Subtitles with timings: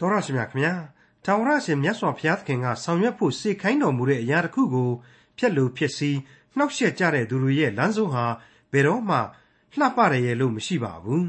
[0.00, 0.74] တော်ရရှိမြခင်ဗျာ
[1.24, 4.90] ထာဝရရှင်မြတ်စွာဘုရားသခင်ကဆောင်ရွက်ဖို့စေခိုင်းတော်မူတဲ့အရာတစ်ခုကို
[5.38, 6.10] ဖျက်လို့ဖြစ်စီ
[6.56, 8.24] နှောက်ယှက်ကြတဲ့သူတွေရဲ့လမ်းဆုံးဟာ
[8.72, 9.16] ဘယ်တော့မှ
[9.78, 11.28] လှပရရဲ့လို့မရှိပါဘူး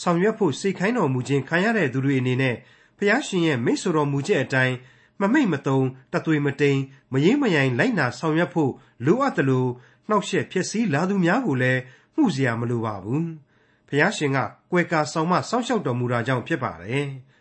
[0.00, 2.56] ဆောင်ရွက်ဖို့စေခိုင်းတော်မူခြင်းခံရတဲ့သူတွေအနေနဲ့
[2.96, 4.76] ဘုရားရှင်ရဲ့မိတ်ဆွေတော်မူချက်အတိုင်း
[5.20, 5.80] မမိတ်မတုံ
[6.12, 6.78] တသွေမတိန်
[7.12, 8.72] မရင်းမယိုင်လိုက်နာဆောင်ရွက်ဖို့
[9.04, 9.70] လိုအပ်တယ်လို့
[10.08, 11.80] နှောက်ယှက်ဖြစ်စီလာသူများကိုလည်း
[12.16, 13.26] မှုစရာမလိုပါဘူး
[13.88, 14.38] ဘုရားရှင်က
[14.70, 17.06] ကွယ်ကာဆောင်မစောင့်ရှောက်တော်မူတာကြောင့်ဖြစ်ပါတယ်။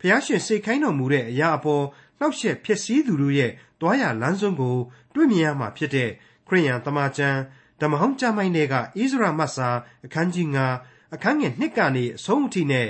[0.00, 1.84] ဖျားရှင်စိတ်ခိုင်းတော်မူတဲ့အရာအပေါ်
[2.18, 4.76] နှောက်ယှက်ဖြစ်စည်းသူတို့ရဲ့တွားရလမ်းဆုံးကို
[5.14, 6.10] တွေ့မြင်ရမှာဖြစ်တဲ့
[6.48, 7.38] ခရိယန်တမန်ကျမ်း
[7.80, 8.78] ဓမ္မဟောင်းကျမ်းပိုင်းတွေကဣ
[9.10, 9.68] ဇရာမတ်စာ
[10.04, 10.46] အခန်းကြီး
[10.80, 12.86] 9အခန်းငယ်1ကနေအဆုံးအထိနဲ့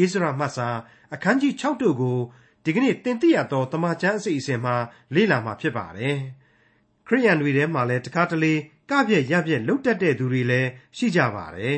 [0.00, 0.68] ဣဇရာမတ်စာ
[1.14, 2.18] အခန်းကြီး6တို့ကို
[2.64, 4.74] ဒီကနေ့တင်ပြရသောတမန်ကျမ်းအစီအစဉ်မှာ
[5.14, 6.16] လေ့လာမှာဖြစ်ပါတယ်
[7.06, 8.54] ခရိယန်တွေထဲမှာလည်းတကားတလေ
[8.90, 11.76] ကပြက်ရပြက်လှုပ်တတ်တဲ့သူတွေလည်းရှိကြပါတယ်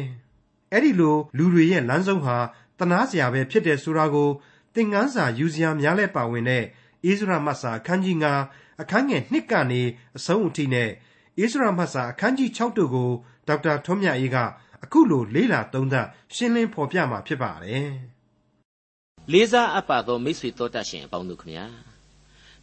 [0.72, 2.36] အဲ့ဒီလိုလူတွေရဲ့လမ်းဆုံးဟာ
[2.78, 4.30] တနာစရာပဲဖြစ်တယ်ဆိုတာကို
[4.76, 6.64] သင်ခန်းစာယူစရာများလဲပါဝင်တဲ့
[7.08, 8.16] ဣဇရာမတ်စာအခန်းကြီး
[8.48, 9.82] 9အခန်းငယ်1ကနေ
[10.16, 13.10] အဆုံးအထိနဲ့ဣဇရာမတ်စာအခန်းကြီး6တို့ကို
[13.48, 14.36] ဒေါက်တာထွန်းမြတ်အေးက
[14.84, 17.90] အခုလိုလေးလာသုံးသပ်ရှင်းလင်းဖော်ပြมาဖြစ်ပါတယ်။
[19.32, 21.66] လေးစားအပ်ပါသောမိတ်ဆွေတော်တတ်ရှင်အပေါင်းတို့ခမညာ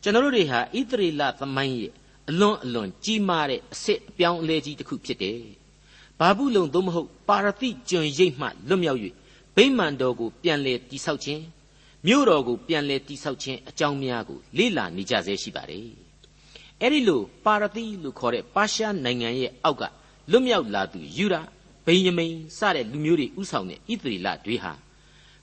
[0.02, 1.94] ကျွန်တော်တို့တွေဟာဣသရေလသမိုင်းရဲ့
[2.30, 5.42] အလွန်အလွန်ကြီးမားတဲ့အစ်စ်အပြောင်းအလဲကြီးတစ်ခုဖြစ်တယ်။
[6.20, 9.00] ဘာဘူးလုံသို့မဟုတ်ပါရတိကျွန်ရိပ်မှလွတ်မြောက်၍
[9.56, 11.44] ဗိမာန်တော်ကိုပြန်လည်တိဆောက်ခြင်း
[12.08, 15.88] မြို့တော်ကိုပြန်လည်တိဆောက်ခြင်းအကြောင်းများကိုလေ့လာနေကြဆဲရှိပါတယ်။
[16.82, 19.84] အဲဒီလိုပါရတိလို့ခေါ်တဲ့ပါရှားနိုင်ငံရဲ့အောက်က
[20.32, 21.36] လွတ်မြောက်လာသူယူဒ
[21.86, 24.74] ဗိယမိန်စတဲ့လူမျိုးတွေဥဆောင်တဲ့ဣသရေလတွေဟာ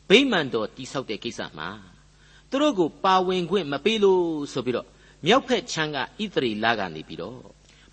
[0.08, 1.69] ဗိမာန်တော်တိဆောက်တဲ့ကိစ္စမှာ
[2.50, 4.86] သူတို့ကိုပါဝင်ခွင့်မပေးလို့ဆိုပြီးတော့
[5.27, 6.03] မြောက်ဖက်ချမ်းကဣ
[6.34, 7.41] သရေလကနေပြီးတော့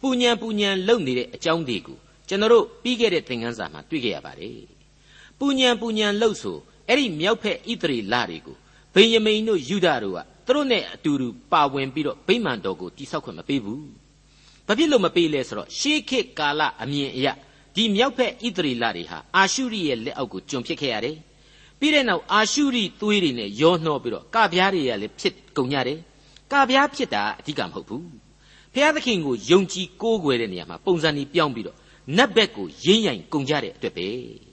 [0.02, 4.60] ပူညံပူညံလုံနေတဲ့အကြောင်းတွေကိုကျွန်တော်တို့ပြီးခဲ့တဲ့သင်ခန်းစာမှာတွေ့ခဲ့ရပါတယ်။
[5.40, 6.58] ပူညံပူညံလုံဆို
[6.90, 8.56] အဲ့ဒီမြောက်ဖက်ဣသရေလတွေကို
[8.94, 13.82] ဗိယမိန်တို့ယူဒတို့ကသူတို့နဲ့အတူတူပါဝင်ပြီးတော့ဗိမာန်တော်ကိုတိဆောက်ခွင့်မပေးဘူး။
[14.68, 17.28] ဘာဖြစ်လို့မပေးလဲဆိုတော့ရှေးခေတ်ကာလအမြင်အရ
[17.76, 21.16] ဒီမြောက်ဖက်ဣသရေလတွေဟာအာရှုရိရဲ့လက်အောက်ကိုကျွန်ဖြစ်ခဲ့ရတယ်။
[21.80, 25.98] ပြီးတဲ့နောက်အာရှုရိသွေးတွေနဲ့ရောနှောပြီးတော့ကပြားတွေကလည်းဖြစ်ကုန်ကြတယ်။
[26.52, 28.04] ကပြားဖြစ်တာအဓိကမဟုတ်ဘူး။
[28.74, 31.78] ဖျားသခင်ကိုယုံကြည်ကိုးကွယ်တဲ့နေရာမှာပုံစံကြီးပြောင်းပြီးတော့
[32.18, 34.08] နတ်ဘက်ကိုရင်းရိုင်ကုန်ကြတဲ့အတွက်ပဲ။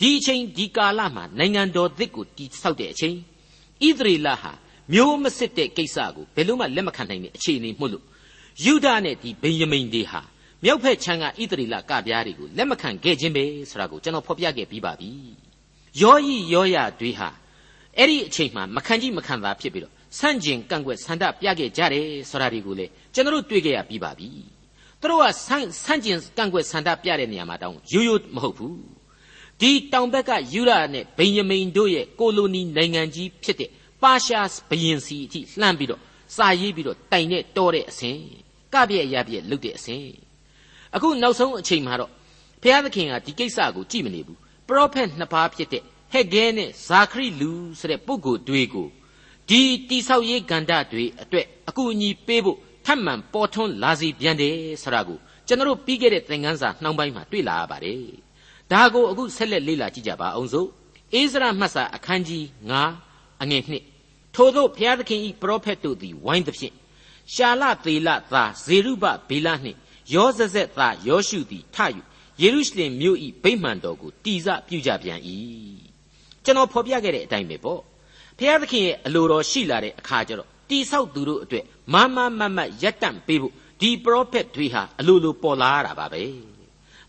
[0.00, 3.16] ဒီအချိန်ဒီကာလမှာနိုင်ငံတော်သစ်ကိုတည်ဆောက်တဲ့အချိန်
[3.86, 4.52] ဣသရေလဟာ
[4.92, 8.04] မျိုးမစစ်တဲ့ကိစ္စကိုဘယ်လို့မှလက်မခံနိုင်တဲ့အခြေအနေမှုလို့
[8.64, 10.20] ယူဒနဲ့ဒီဗိယမိန်တွေဟာ
[10.64, 15.10] မြောက်ဖက်ချမ်းကဣသရေလကပြားတွေကိုလက်မခံခဲ့ခြင်းပဲဆိုတာကိုကျွန်တော်ဖော်ပြခဲ့ပြီးပါပြီ
[16.00, 17.28] ယောဤယောရတွေဟာ
[17.98, 24.28] အဲ့ဒီအချိန်မှာမခံကြည့်မခံသာဖြစ်ပြီးတော့ဆန့်ကျင်ကန့်ကွက်ဆန္ဒပြခဲ့ကြတယ်ဆိုတာတွေကိုလေကျွန်တော်တို့တွေ့ခဲ့ရပြီးပါပြီ
[25.00, 28.76] သူတို့ကဆန့်ဆန့်ကျင်ကန့်ကွက်ဆန္ဒပြတဲ့နေရာမှာတောင်းရိုးရိုးမဟုတ်ဘူး
[29.60, 33.70] ဒီတောင်ဘက်ကယူရနဲ့ဗိယမိန်တို့ရဲ့ကိုလိုနီနိုင်ငံကြီးဖြစ်တဲ့
[34.02, 36.00] ပါရှားဘရင်စီအထိလှမ်းပြီးတော့
[36.36, 38.18] စာရေးပြီးတော့တိုင်နဲ့တောတဲ့အစဉ်
[38.72, 40.06] ကပြည့်ရပြည့်လုတ်တဲ့အစဉ်
[40.94, 42.10] အခုနောက်ဆုံးအချိန်မှာတော့
[42.62, 44.38] ဘုရားသခင်ကဒီကိစ္စကိုကြည့်မနေဘူး
[44.68, 45.82] ပရောဖက်နှစ်ပါးဖြစ်တဲ့
[46.12, 48.88] ဟက်ဂဲနဲ့ဇာခရိလူဆိုတဲ့ပုဂ္ဂိုလ်တွေကို
[49.48, 58.23] ဒီတိဆောက်ရေးကန္တတွေအတွက်အကူအညီပေးဖို့ထပ်မံပေါ်ထွန်းလာစီပြန်တယ်ဆိုတာကိုကျွန်တော်တို့ပြီးခဲ့တဲ့သင်ခန်းစာနှောင်းပိုင်းမှာတွေ့လာရပါတယ်
[58.72, 60.68] ဒါကိုအခုဆက်လက်လေ့လာကြည့်ကြပါအောင်စို့
[61.14, 62.44] အိစရာမှတ်စာအခန်းကြီး
[62.92, 63.62] 9အငယ်
[64.02, 66.74] 1ထို့သောဘုရားသခင်ဤပရောဖက်တို့သည်ဝိုင်းသဖြင့်
[67.34, 69.78] ရှာလသေလသာဇေရုဘဘေလနှင့်
[70.14, 71.76] ယောဇဇက်သာယောရှုသည်ထ၍
[72.42, 75.20] ယေရုရှလင်မြို့ဤဗိမှန်တော်ကိုတည်စပြုကြပြန်၏
[76.44, 77.80] ကျွန်တော်ဖော်ပြခဲ့တဲ့အတိုင်းပဲပေါ့
[78.38, 86.53] ဘုရားသခင်ရဲ့အလိုတော်ရှိလာတဲ့အခါကျတော့တိဆောက်သူတို့အတွက်မမမမရက်တန့်ပေးဖို့ဒီပရောဖက်တွေဟာအလိုလိုပေါ်လာရတာပါပဲ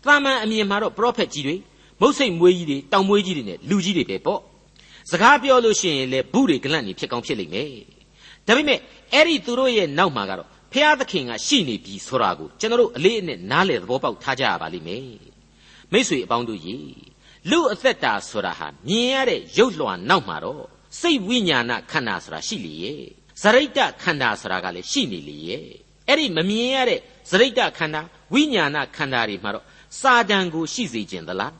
[0.08, 1.56] သာမန်အမြင်မှာတော့ပရောဖက်ကြီးတွေ
[2.00, 4.40] မုတ်စိတ်မွေးကြီးတွေတောင်မွေးကြီးတွေနဲ့လူကြီးတွေပဲပေါ့
[5.10, 7.70] စကားပြောလို့ရှိရင်လေဘူးတွေကလန့်နေဖြစ်ကောင်းဖြစ်လိမ့်မယ်
[8.46, 8.78] ဒါပေမဲ့
[9.12, 15.06] အဲ့ဒီသူတို့ရဲ့နောက်မှာကတော့ဖျားသခင်ကရှိနေပြီဆိုတာကိုကျွန်တော်တို့အလေးအနက်နားလည်သဘောပေါက်ထားကြရပါလိမ့်မယ်
[15.92, 16.76] မိษွေအပေါင်းတို့ရေ
[17.50, 20.64] လူအသက်တာဆိုတာဟာမြင်ရတဲ့ရုပ်လွှာနောက်မှာတော့
[21.00, 23.02] စိတ်ဝိညာဏခန္ဓာဆိုတာရှိလေရဲ့
[23.42, 25.66] ဇရိတ္တခန္ဓာဆိုတာကလည်းရှိနေလေရဲ့
[26.08, 28.00] အဲ့ဒီမမြင်ရတဲ့ဇရိတ္တခန္ဓာ
[28.34, 29.64] ဝိညာဏခန္ဓာတွေမှာတော့
[30.00, 31.54] စာတန်ကိုရှိစေခြင်းသလား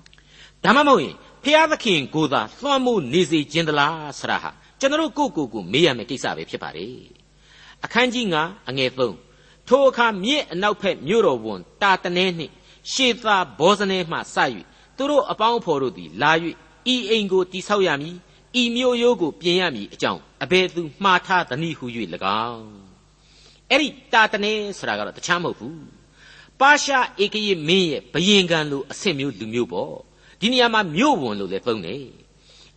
[0.65, 1.15] ဒါမှမဟုတ်ရင်
[1.45, 4.51] ဖျားသခင်ကိုသာလွှမ်းမိုးနေစေခြင်းသလားဆရာဟာ
[4.81, 6.97] ကျွန်တော်ကိုကိုကိုမေးရမယ့်ကိစ္စပဲဖြစ်ပါတယ်
[7.85, 8.91] အခန်းကြီး9အငယ်
[9.29, 12.53] 3ထိုအခါမြစ်အနောက်ဖက်မြို့တော်ဝန်တာတနဲနှင့်
[12.93, 14.37] ရှေသာဘောဇနဲမှစ၍
[14.97, 16.33] သူတို့အပေါင်းအဖော်တို့သည်လာ၍
[16.95, 18.17] ဤအိမ်ကိုတိဆောက်ရမည်
[18.61, 21.87] ဤမြို့ရိုးကိုပြင်ရမည်အကြောင်းအဘယ်သူမှားထားသနည်းဟု၍၎
[22.49, 22.67] င်း
[23.71, 25.96] အဲ့ဒီတာတနဲဆိုတာကတော့တခြားမဟုတ်ဘူး
[26.61, 29.95] ပါရှားဧကရေမင်းရဲ့ဘယင်ကံလိုအဆင့်မျိုးလူမျိုးပေါ့
[30.41, 32.03] ဒီနေရာမှာမြို့ဝန်လို့လည်းသုံးတယ်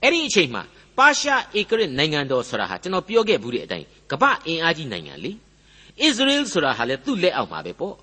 [0.03, 0.63] အဲ့ဒီအချိန်မှာ
[0.97, 5.35] ပပါရှားဧကရစ်နိုင်ငံတော်ဆိုတာဟာကျွန်တော်ပြောခဲ့ဘူးတဲ့အတိုင်းကမ္ဘာအင်အားကြီးနိုင်ငံလေဣ
[6.17, 7.95] သရေလဆိုတာဟာလေသူ့လက်အောက်မှာပဲပေါ့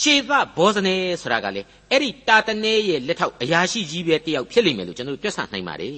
[0.00, 5.92] ရှေသဘောဇနေဆိုတာကလေအဲ့ဒီတာတနေရဲ့လက်ထောက်အရာရှိကြီးပဲတယောက်ဖြစ်လိမ့်မယ်လို့ကျွန်တော်တွက်ဆနိုင်ပါတယ်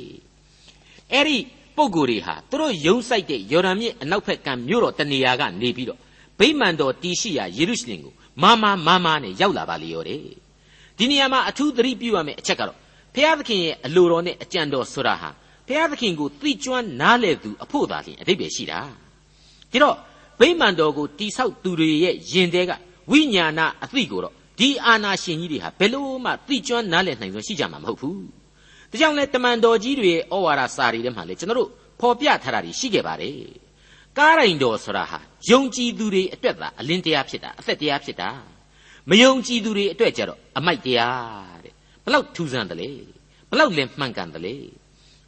[1.13, 1.39] အဲ့ဒီ
[1.77, 5.99] ပုံကိုယ်တွေဟာသူတို့ယုံဆိုင်တဲ့ယော်ဒန်မြစ်အနောက်ဘက်ကမြို့တော်တနေရာကနေပြီးတော့
[6.39, 10.21] ဗိမာန်တော်တီရှိရာယေရုရှလင်ကို မာမာမာမာနဲ့ရောက်လာပါလေရောတဲ့
[10.99, 12.79] ဒီနေရာမှာအထူးသတိပြုရမယ့်အချက်ကတော့
[13.15, 15.31] ဖျားသခင်ရဲ့အလိုတော်နဲ့အကြံတော်ဆိုတာဟာ
[15.69, 18.81] ဖျားသခင်ကိုသိကျွမ်းနားလေသူအဖို့သာလျှင်အတိတ်ပဲရှိတာ
[19.73, 19.97] ဒါတော့
[20.41, 22.71] ဗိမာန်တော်ကိုတိဆောက်သူတွေရဲ့ယင်တဲက
[23.11, 28.19] ဝိညာဏအသိကိုတော့ဒီအာနာရှင်ကြီးတွေဟာဘယ်လို့မှသိကျွမ်းနားလည်နိုင်စွမ်းရှိကြမှာမဟုတ်ဘူး။
[28.91, 31.69] ဒါကြောင့်လဲတမန်တော်ကြီးတွေရဲ့ဩဝါဒစာရီထဲမှာလေကျွန်တော်တို့
[32.01, 33.35] ဖော်ပြထားတာရှိခဲ့ပါတယ်။
[34.21, 35.19] ကားရိုင်တော်ဆိုတာဟာ
[35.51, 38.29] ယုံကြည်သူတွေအတွက်သာအလင်းတရားဖြစ်တာအသက်တရားဖြစ်တာ
[39.11, 41.73] မယုံကြည်သူတွေအတွက်ကြတော့အမိုက်တရားတဲ့
[42.05, 42.91] ဘလောက်ထူးဆန်းတယ်လေ
[43.51, 44.57] ဘလောက်လည်းမှန်ကန်တယ်လေ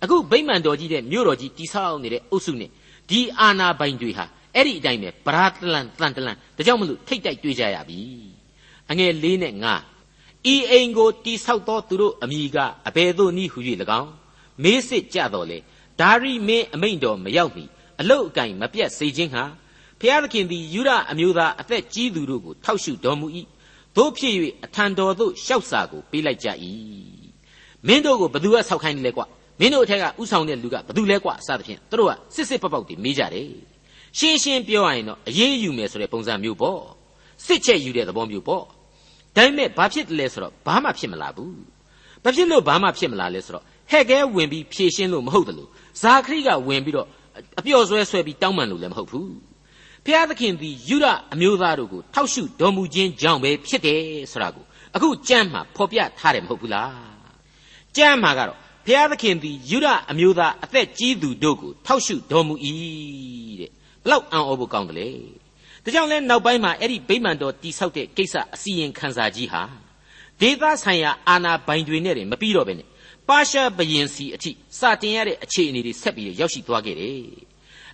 [0.03, 2.71] အခုဗိမာန်တော်ကြီးတဲ့မြို့တော်ကြီးတိဆောက်နေတဲ့အုပ်စုနဲ့
[3.11, 4.25] ဒီအာနာပိုင်တွေဟာ
[4.55, 8.01] အဲ့ဒီအတိုင်းပဲပရာတလန်တန်တလန်ဒါကြောင့်မလို့ထိတ်တိုက်တွေ့ကြရပြီ
[8.91, 9.67] အငယ်၄နဲ့၅
[10.53, 13.59] ဤအိမ်ကိုတိဆောက်သောသူတို့အမိကအဘယ်သို့နည်းဟု၍၎
[14.01, 14.11] င်း
[14.63, 15.59] မေးစစ်ကြတော်လေ
[16.01, 17.65] ဒါရိမင်းအမိန်တော်မရောက်မီ
[18.01, 19.45] အလုတ်အကင်မပြတ်စေခြင်းဟာ
[20.01, 23.27] ဖျားသခင်သည်ယူရအမျိုးသားအသက်ကြီးသူတို့ကိုထောက်ရှုတော်မူ၏
[23.97, 24.35] တို့ဖြစ်၍
[24.65, 26.49] အထံတော်သို့ရှောက်စာကိုပေးလိုက်ကြ၏
[27.87, 29.23] မင်းတို့ကိုဘသူကဆောက်ခိုင်းလဲကွ
[29.61, 33.49] မင်းတို့အထက်ကဥဆောင်တဲ့လူကဘသူလဲကွစသဖြင့်တို့ကစစ်စစ်ပပောက်တွေမေးကြတယ်
[34.19, 36.81] ရှင်းရှင်းပြောရရင်တော့အရေးယူမယ်ဆိုတဲ့ပုံစံမျိုးပေါ့
[37.47, 38.65] စစ်ချက်ယူတဲ့သဘောမျိုးပေါ့
[39.37, 41.61] ဒါပေမဲ့ဘာဖြစ်တယ်လဲဆိုတော့ဘာမှဖြစ်မလာဘူး
[42.23, 45.71] ဘာဖြစ်လို့ဘာမှဖြစ်မလာလဲဆိုတော့ဟက်ကဲဝင်ပြီးဖြည့်ရှင်းလို့မဟုတ်တယ်လို့
[46.03, 47.09] ဇာခရိကဝင်ပြီးတော့
[47.59, 49.33] အပျော်ဆွဲဆွဲပြီးတောင်းပန်လို့လည်းမဟုတ်ဘူး
[50.07, 54.01] ဖျားသခင်သည်ယူရအမျိုးသားတို့ကိုထောက်ရှုတော်မူခြင်းကြောင့်ပဲဖြစ်တယ်
[54.33, 54.65] ဆိုတာကို
[54.95, 56.93] အခုကြမ်းမှာဖော်ပြထားတယ်မဟုတ်ဘူးလား
[57.97, 62.55] ကြမ်းမှာကတော့ဖျားသခင်သည်ယူရအမျိုးသားအသက်ကြီးသူတို့ကိုထောက်ရှုတော်မူ၏
[63.61, 63.71] တဲ့
[64.05, 65.11] ဘလောက်အံ့ဩဖို့ကောင်းတယ်လေ
[65.85, 69.63] ဒါကြောင့်လဲနောက်ပိုင်းမှာအဲ့ဒီဗိမာန်တော်တိဆောက်တဲ့ကိစ္စအစီရင်ခံစာကြီးဟာ
[70.41, 72.89] ဒေသဆိုင်ရာအာဏာပိုင်တွေနဲ့မပြီးတော့ဘဲနဲ့
[73.29, 77.23] ပါရှားဘယင်စီအထိစတင်ရတဲ့အခြေအနေတွေဆက်ပြီးရောက်ရှိသွားခဲ့တယ်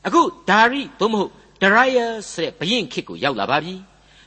[0.07, 1.33] အခုဒါရိသို့မဟုတ်
[1.63, 3.75] ဒရိုင်ယာဆိုတဲ့ဘယင်ခေတ်ကိုရောက်လာပါပြီ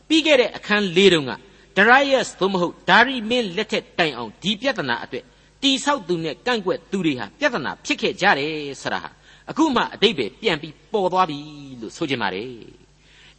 [0.08, 1.32] ပြီးခဲ့တဲ့အခန်း၄တုန်းက
[1.78, 5.26] ဒရိုင်ယာသို့မဟုတ်ဒါရိမင်းလက်ထက်တိုင်အောင်ဒီပြဿနာအတွက်
[5.62, 9.10] တိဆောက်သူနဲ့ကန့်ကွက်သူတွေဟာပြဿနာဖြစ်ခဲ့ကြတယ်ဆိုတာဟာ
[9.50, 11.40] အခုမှအတိတ်ပဲပြန်ပြီးပေါ်သွားပြီ
[11.82, 12.50] လို့ဆိုချင်ပါတယ်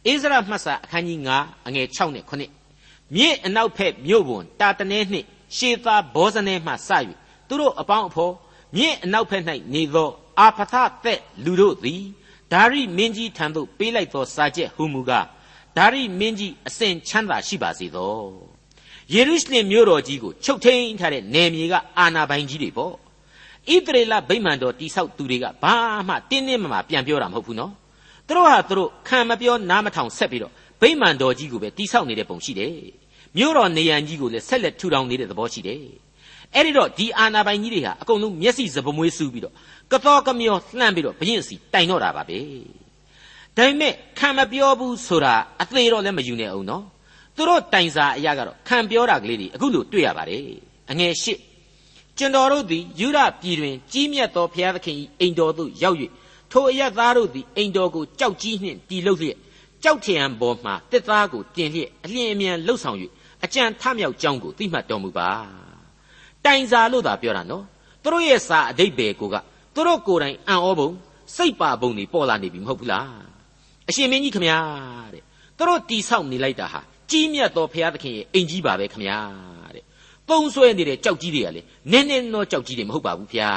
[0.05, 2.33] အိစရာမှတ်စာအခန်းကြီး9အငယ်6နဲ့9
[3.15, 5.27] မြစ်အနောက်ဖက်မြို့ပွန်တာတနေနှင့်
[5.57, 6.89] ရှေသာဘောဇနေမှစ၍
[7.53, 8.33] သူတို့အပေါင်းအဖော်
[8.77, 10.09] မြစ်အနောက်ဖက်၌နေသော
[10.39, 12.01] အာဖသသက်လူတို့သည်
[12.51, 15.25] ဒါရိမင်းကြီးထံသို့ပေးလိုက်သောစာချက်ဟူမူကား
[15.77, 18.17] ဒါရိမင်းကြီးအစဉ်ချမ်းသာရှိပါစေသော
[19.13, 22.95] ယေရုရှလင်မြို့တော်ကြီးကိုချုပ်ထိန်ထားတဲ့နယ်မြေကအာနာပိုင်ကြီးတွေပေါ့ဣ
[23.85, 25.75] သရေလဗိမာန်တော်တိဆောက်သူတွေကဘာ
[26.07, 27.71] မှတင်းတင်းမမာပြန်ပြောတာမဟုတ်ဘူးနော်
[28.27, 30.51] သူတို့ဟာသူတို့ခံမပြောနားမထောင်ဆက်ပြီးတော့
[30.81, 32.75] ဗိမာန်တော်ကြီးကိုပဲတိဆောက်နေတဲ့ပုံရှိတယ်
[33.37, 35.83] မြို့တော်နေရန်ကြီးကိုလည်းဆက်လက်ထူထောင်နေတဲ့သဘောရှိတယ်
[36.55, 39.53] အဲ့ဒီတော့ဒီအာနာပိုင်ကြီးတွေဟာအကုန်လုံးမျက်စိစပမွေးစူးပြီးတော့
[39.91, 42.39] ကတော်ကမျောလှမ်းပြီးတော့ဘရင်စီတိုင်တော့တာပါပဲ
[43.57, 46.83] ဒါပေမဲ့ခံမပြောဘူးဆိုတာအသေးတော့လည်းမယူနိုင်အောင်နော်
[47.35, 50.43] သူတို့တိုင်စာအရာကတော့ခံပြောတာကလေးတွေအခုလို့တွေ့ရပါတယ်
[50.91, 51.39] အငယ်ရှစ်
[52.17, 55.97] ကျွန်တော်တို့သည်ယူရပြည်တွင်ကြီးမြတ်သောဘုရားသခင်၏အိမ်တော်သို့ရောက်၍
[56.51, 59.37] ထိုအရသားတို့သည်အိမ်တော်ကိုကြောက်ကြီးနှင့်တီလှုပ်လျက်
[59.83, 62.97] ကြောက်ထရံပေါ်မှတစ်သားကိုတင်လျက်အလျင်အမြန်လှုပ်ဆောင်၍
[63.43, 65.62] အကြံထမြောက်ကြောင်းကိုသိမှတ်တော်မူပါ
[66.45, 67.63] တိုင်စာလို့သာပြောတာနော်
[68.03, 69.35] သူတို့ရဲ့စာအဓိပ္ပာယ်ကိုက
[69.75, 70.89] သူတို့ကိုယ်တိုင်အံ့ဩပုံ
[71.35, 73.07] စိတ်ပါပုံတွေပေါ်လာနေပြီမဟုတ်ဘူးလား
[73.89, 74.57] အရှင်မင်းကြီးခမညာ
[75.13, 75.23] တဲ့
[75.57, 76.81] သူတို့တီဆောက်နေလိုက်တာဟာ
[77.11, 79.17] ကြီးမြတ်သောဘုရားသခင်ရဲ့အိမ်ကြီးပါပဲခမညာ
[79.75, 79.83] တဲ့
[80.29, 83.51] ပုံဆွဲနေတဲ့ကြောက်ကြီးတွေကလေနင်းနင်းသောကြောက်ကြီးတွေမဟုတ်ပါဘူးဗျာ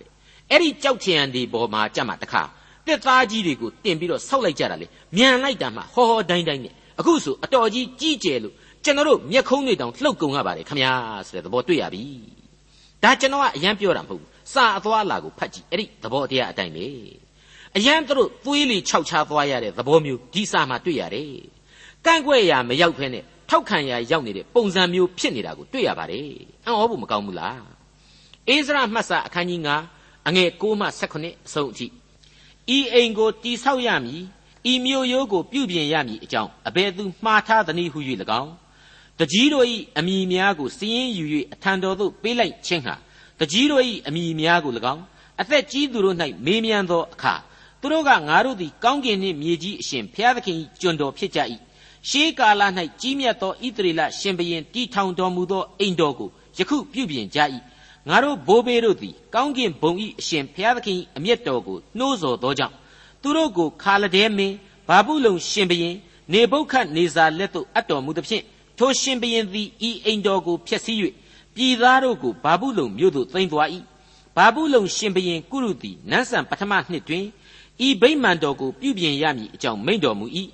[0.00, 0.08] တဲ့
[0.50, 2.42] အဲ့ဒီကြောက်ချင်တွေပေါ်မှာကြက်မှတခါ
[2.86, 8.54] တက်သားကြီးတွေကိုတင်ပြီးတော့ဆောက်လိုက်ကြတာလေမြန်လိုက်တာမှဟောဟောတိုင်းတိုင်းနဲ့အခုဆိုအတော်ကြီးကြီးကျယ်လို့
[8.86, 10.92] ကျွန်တော်တို့မျက်ခုံးတွေတောင်လှုပ်ကုန်ရပါတယ်ခမညာ
[11.26, 12.04] ဆိုတဲ့သဘောတွေ့ရပြီ
[13.02, 16.86] ဒါကျွန်တော်ကအရန်ပြောတာမဟုတ်ဘူးစာအသွားလာကိုဖတ်ကြည့်အဲ့ဒီသဘောတရားအတိုင်းပဲ
[17.76, 21.32] အရန်တို့သွေးလီခြောက်ချသွားရတဲ့သဘောမျိုးဒီစာမှာတွေ့ရတယ်
[22.06, 26.28] ကန့်ကွက်ရာမရောက်ဖဲနဲ့ထောက်ခံရာရောက်နေတဲ့ပုံစံမျိုးဖြစ်နေတာကိုတွေ့ရပါတယ်
[26.64, 27.62] အံ့ဩဖို့မကောင်းဘူးလား
[28.48, 29.60] အိစရာမှတ်စာအခန်းကြီး
[29.94, 31.86] 9အငယ်6မှ18အဆုံးအထိ
[32.76, 34.22] ဤအိမ်ကိုတိဆောက်ရမည်
[34.72, 37.98] ဤမြို့ရိုးကိုပြုပြင်ရမည်အကြောင်းအဘယ်သူမှားထားသနည်းဟု၍၎
[38.42, 38.52] င်း
[39.18, 39.66] တကြီးတို့၏
[39.98, 42.94] အမိများကိုစည်ရင်ယူ၍အထံတော်သို့ပေးလိုက်ခြင်းဟာ
[43.38, 45.02] တကြီးတို့၏အမိများကို၎င်း
[45.40, 47.34] အသက်ကြီးသူတို့၌မေးမြန်းသောအခါ
[47.80, 51.40] သူတို့ကငါတို့သည်ကောင်းကင်နှင့်မြေကြီးအရှင်ဘုရားသခင်၏ကျွန်တော်ဖြစ်ကြ၏
[52.08, 52.62] ရှေးကာလ၌
[53.00, 57.38] ကြီးမြတ်သောဣသရေလရှင်ဘရင်တီထောင်တော်မူသောအိမ်တော်ကိုယခုပြုပြင်ကြ၏
[58.08, 62.74] ငါတို့ဘိုးဘေးတို့သည်ကောင်းကင်ဘုံဤအရှင်ဘုရားသခင်အမျက်တော်ကိုနှိုးဆော်သောကြောင့်
[63.22, 64.54] သူတို့ကိုခါလဒဲမင်း
[64.88, 65.96] ဘာဘူးလုံရှင်ဘရင်
[66.32, 68.44] နေဘုခတ်နေဇာလက်သို့အပ်တော်မူသဖြင့်
[68.78, 70.98] ထိုရှင်ဘရင်သည်ဤအိမ်တော်ကိုဖျက်ဆီး၍
[71.54, 73.68] ပြည်သားတို့ကိုဘာဘူးလုံမြို့သို့သိမ်းသွား၏
[74.36, 77.24] ဘာဘူးလုံရှင်ဘရင်ကုရုသည်နန်းဆန်ပထမနှစ်တွင်
[77.86, 80.26] ဤဗိမာန်တော်ကိုပြုပြင်ရမည်အကြောင်းမိန့်တော်မူ၏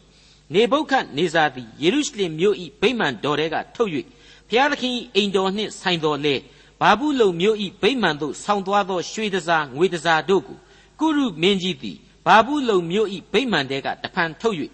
[0.54, 3.90] နေဘုခတ်နေဇာသည်ယေရုရှလင်မြို့၏ဗိမာန်တော်ထဲကထုတ်၍
[4.48, 6.34] ဘုရားသခင်အိမ်တော်နှင့်ဆိုင်တော်လေ
[6.80, 10.58] ဘာဘူးလုံမြို့၏ဗိမာန်သို့ဆောင်းသွားသောရွှေတစားငွေတစားတို့ကို
[11.00, 14.56] ကုရုမင်းကြီးသည်ဘာဘူးလုံမြို့၏ဗိမာန်တဲကတဖန်ထုတ်၍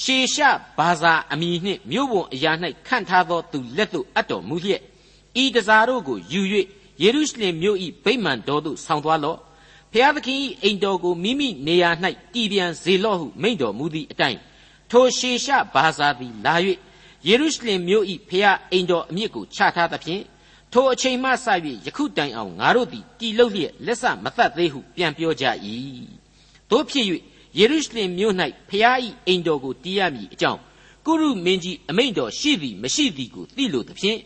[0.00, 0.42] ရှေရှ
[0.78, 2.52] ဘာသာအမည်နှင့်မြို့ပေါ်အရာ၌
[2.86, 4.82] ခန့်ထားသောသူလက်သို့အပ်တော်မူလျက်
[5.42, 6.40] ဤတစားတို့ကိုယူ၍
[7.02, 9.38] ယေရုရှလင်မြို့၏ဗိမာန်တော်သို့ဆောင်းသွားလော့
[9.92, 11.90] ဖျားသခင်၏အိမ်တော်ကိုမိမိနေရာ၌
[12.34, 14.40] တည်ပြန်စေလော့ဟုမိန့်တော်မူသည့်အတိုင်း
[14.90, 16.54] ထိုရှေရှဘာသာသည်လာ၍
[17.28, 20.22] ယေရုရှလင်မြို့၏ဖျားအိမ်တော်အမြစ်ကိုချထားသဖြင့်
[20.72, 21.46] ထိုအချိန်မှစ၍
[21.86, 25.44] ယခုတိုင်အောင်ငါတို့သည်တည်လုပ်လျက်လက်ဆမသတ်သေးဟုပြန်ပြောကြ၏
[26.70, 27.06] တို့ဖြစ်၍
[27.58, 28.34] ယေရုရှလင်မြို့၌
[28.68, 30.60] ဖျား၏အိမ်တော်ကိုတည်ရမည်အကြောင်း
[31.06, 34.20] ကုရုမင်းကြီးအမိန့်တော်ရှိသည်မရှိသည်ကိုသိလို့သဖြင့်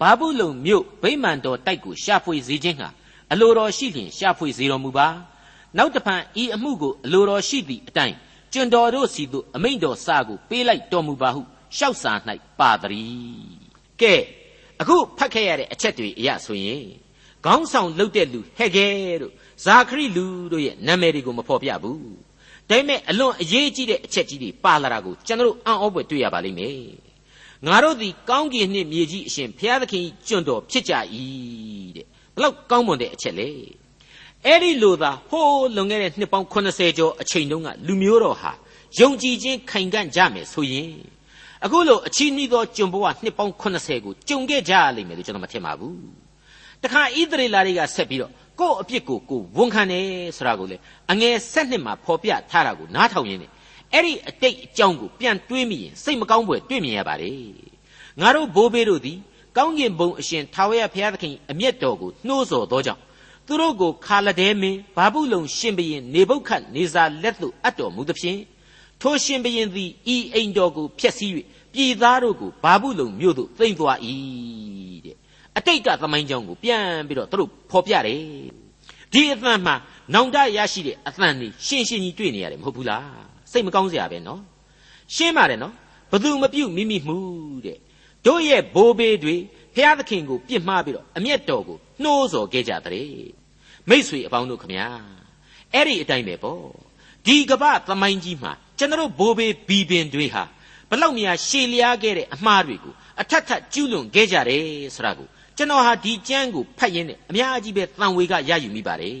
[0.00, 2.88] ဘာဘူးလုံမြို့ဗိမာန်တော်တိုက်ကိုရှာဖွေစေခြင်းဟာ
[3.32, 5.08] အလိုတော်ရှိလျင်ရှာဖွေစေတော်မူပါ
[5.76, 8.16] နောက်တဖန်ဤအမှုကိုအလိုတော်ရှိသည့်အတိုင်း
[8.52, 11.42] ကျွန်တော်တို့စီသို့အမိန့်တော်စာကိုပေးလိုက်တော်မူပါဟု
[11.76, 12.12] ရှောက်စာ၌
[12.60, 13.58] ပါသည်
[14.00, 14.14] ကဲ
[14.80, 16.84] အခုဖတ်ခဲ့ရတဲ့အချက်တွေအရဆိုရင်
[17.44, 18.86] ခေါင်းဆောင်လှုပ်တဲ့လူဟဲ့ကဲ
[19.22, 19.32] တို့
[19.64, 22.27] ဇာခရိလူတို့ရဲ့နာမည်တွေကိုမဖော်ပြဘူး
[22.68, 26.78] ဒါပေမဲ့အလွန်အရေးကြီးတဲ့အချက်ကြီးတွေပါလာတာကိုကျွန်တော်အံ့ဩဖွယ်တွေ့ရပါလိမ့်မယ်
[27.66, 30.94] ငါတို့သည်ကောင်းကင်နှင့်မြေကြီးအရှင်ဘုရားသခင်ကျွန်းတော်ဖြစ်ကြ၏
[31.96, 33.50] တဲ့ဘလောက်ကောင်းမွန်တဲ့အချက်လေ
[34.44, 38.52] အဲ့ဒီလိုသာဟိုးလွန်ခဲ့တဲ့နှစ်ပေါင်း80ကျော်အချိန်တုန်းကလူမျိုးတော်ဟာ
[38.98, 40.92] ယုံကြည်ခြင်းခိုင်ခံ့ကြမယ်ဆိုရင်
[41.64, 46.00] အခုလိုအချီးနှီးသောကျွန်ဘဝနှစ်ပေါင်း80ကိုကြုံခဲ့ကြရလိမ့်မယ်လို့ကျွန်တော်မထင်ပါဘူး
[46.82, 50.76] တခါဣသရေလတွေကဆက်ပြီးတော့ ကိုယ့်အပြစ်ကိုကိုဝန်ခံတယ်ဆိုတာကိုလေ
[51.12, 53.50] အငယ်ဆက်နှစ်မှာဖော်ပြထားတာကိုနားထောင်ရင်းနဲ့
[53.92, 57.32] အဲ့ဒီအတိတ်အကြောင်းကိုပြန်တွေးမိရင်စိတ်မကောင်းဖွယ်တွေ့မြင်ရပါလေ
[58.20, 59.18] ငါတို့ဘိုးဘေးတို့သည်
[59.56, 63.00] ကောင်းကင်ဘုံအရှင်ထာဝရဘုရားသခင်အမျက်တော်ကိုနှိုးဆော်သောကြောင့်
[63.46, 68.40] သူတို့ကိုခါလဒဲမင်းဘာဘူးလုံရှင်ဘရင်နေဘုခတ်နေဇာလက်သို့အပ်တော်မူသဖြင့်
[69.00, 71.30] ထိုရှင်ဘရင်သည်ဤအိမ်တော်ကိုဖျက်ဆီး၍
[71.72, 73.98] ပြည်သားတို့ကိုဘာဘူးလုံမြို့သို့သိမ့်သွား၏
[75.06, 75.07] တဲ့
[75.56, 78.20] အတိတ်ကသမိုင်းကြောင်းကိုပြန်ပြီးတော့သူတို့ဖော်ပြတယ်
[79.12, 79.74] ဒီအသံမှာ
[80.14, 83.08] နောင်တရရှိတဲ့အသံนี่ရှင်းရှင်းကြီးတွေ့နေရတယ်မဟုတ်ဘူးလား
[83.52, 84.42] စိတ်မကောင်းစရာပဲနော်
[85.14, 85.74] ရှင်းပါတယ်နော်
[86.10, 87.18] ဘသူမပြုတ်မိမိမှု
[87.64, 87.78] တဲ့
[88.26, 89.34] တို့ရဲ့ဘိုးဘေးတွေ
[89.74, 93.08] ဖျားသခင်ကိုပြစ်မှားပြီးတော့အမျက်တော်ကိုနှိုးဆော်ခဲ့ကြတဲ့
[93.88, 94.86] မိษွေအပေါင်းတို့ခမညာ
[95.74, 96.64] အဲ့ဒီအတိုင်းပဲပေါ့
[97.26, 100.44] ဒီကပ္ပသမိုင်းကြီးမှာကျွန်တော်ဘိုးဘေးဘီပင်တွေဟာ
[100.90, 104.64] ဘလောက်များရှည်လျားခဲ့တဲ့အမှားတွေကိုအထက်ထပ်ကျူးလွန်ခဲ့ကြတယ်
[104.94, 105.28] ဆိုတာကို
[105.58, 109.18] ကျွန်တော်ဟာဒီကျမ်းကိုဖတ်ရင်းနဲ့အများကြီးပဲတန်ဝေကရယူမိပါတယ်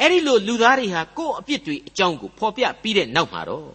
[0.00, 3.70] အဲ့ဒီလိုလူသားတွေဟာကိုယ့်အပြစ်တွေအကြောင်းကိုဖော်ပြပြီးတဲ့နောက်မှာတော့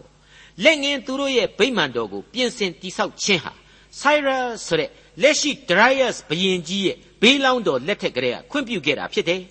[0.64, 3.52] လက်ငင်းသူတို့ရဲ့ဗိမာန်တော်ကိုပြင်ဆင်တိဆောက်ခြင်းဟာ
[4.00, 4.90] Cyrus ဆိုတဲ့
[5.22, 9.42] လက်ရှိ Darius ဘုရင်ကြီးရဲ့ဘေးလောင်းတော်လက်ထက်ကလေးကခွင့်ပြုခဲ့တာဖြစ်တယ်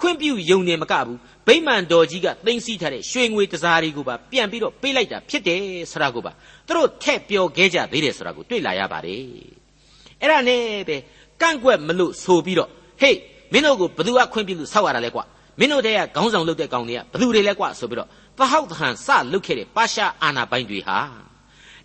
[0.00, 5.60] ခွင့်ပြုယုံနေမကဘူးဗိမာန်တော်ကြီးကသိမ်းဆည်းထားတဲ့ရွှေငွေတစားတွေကိုပါပြန်ပြီးတော့ပေးလိုက်တာဖြစ်တယ်
[5.92, 6.32] ဆိုတာကိုပါ
[6.66, 9.24] သူတို့ထက်ပြောခဲ့ကြသေးတယ်ဆိုတာကိုတွေ့လာရပါတယ်
[10.20, 10.96] အဲ့ဒါနဲ့ပဲ
[11.40, 13.18] ကန့်ကွက်မလို့ဆိုပြီးတော့ဟေး
[13.52, 15.24] မင်းတို့ကိုဘသူကခွင့်ပြုလို့ဆောက်ရတာလဲကွာ
[15.58, 20.98] မင်းတို့တည်းကခေါင်းဆောင်လုပ်တဲ့ကောင်တွေကဘသူတွေလဲကွာဆိုပြီးတော့သဟောက်သဟန်စလုတ်ခဲ့တဲ့ပါရှားအာနာပိုင်တွေဟာ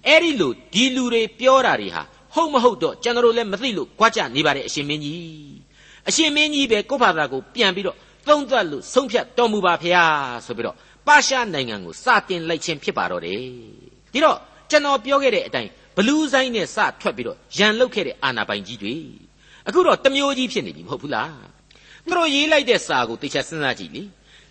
[0.07, 2.01] အဲ့ဒီလိုဒီလူတွေပြောတာတွေဟာ
[2.33, 5.19] ဟုတ်မဟုတ်တော့ကျွန်တော်တို့လည်းမသိလို့ကြွားကြနေပါတယ်အရှင်မင်းကြီး
[6.09, 10.03] အရှင်မင်းကြီးပဲကိုယ့်ဘာသာကိုပြန်ပြီးတော့သုံးသပ်လို့ဆုံးဖြတ်တော်မူပါဖရာ
[10.45, 10.75] ဆိုပြီးတော့
[11.07, 13.39] ပါရှားနိုင်ငံကိုစတင်လိုက်ခြင်းဖြစ်ပါတော့တယ်
[14.13, 14.37] ဒီတော့
[14.69, 18.95] ကျွန်တော်ပြောခဲ့တဲ့အတိုင်းဘလူးဆိုင်နဲ့စထွက်ပြီးတော့ရန်လုတ်ခဲ့တဲ့အာနာပိုင်ကြီးတွေ
[19.67, 21.31] အခုတော့တမျိုးကြီးဖြစ်နေပြီမဟုတ်ဘူးလား
[22.05, 24.03] သူတို့ရေးလိုက်တဲ့စာကိုတေချာစဉ်းစားကြည့်လေ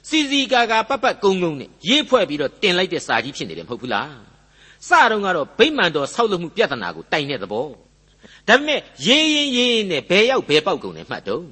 [0.08, 4.12] စီစီကာကာပတ်ပတ်ကုန်းကုန်းနဲ့ရေးဖွဲ့ပြီးတော့တင်လိုက်တဲ့စာကြီးဖြစ်နေတယ်မဟုတ်ဘူးလား
[4.88, 7.66] စတော့ကတော့ဗိမာန်တော်ဆောက်လုပ်မှုပြဿနာကိုတိုင်တဲ့သဘော
[8.48, 11.44] ဒါပေမဲ့ရေးရင်ရေးရင်နဲ့ဘယ်ရောက်ဘယ်ပေါက်ကုန်တယ်မှတ်တော့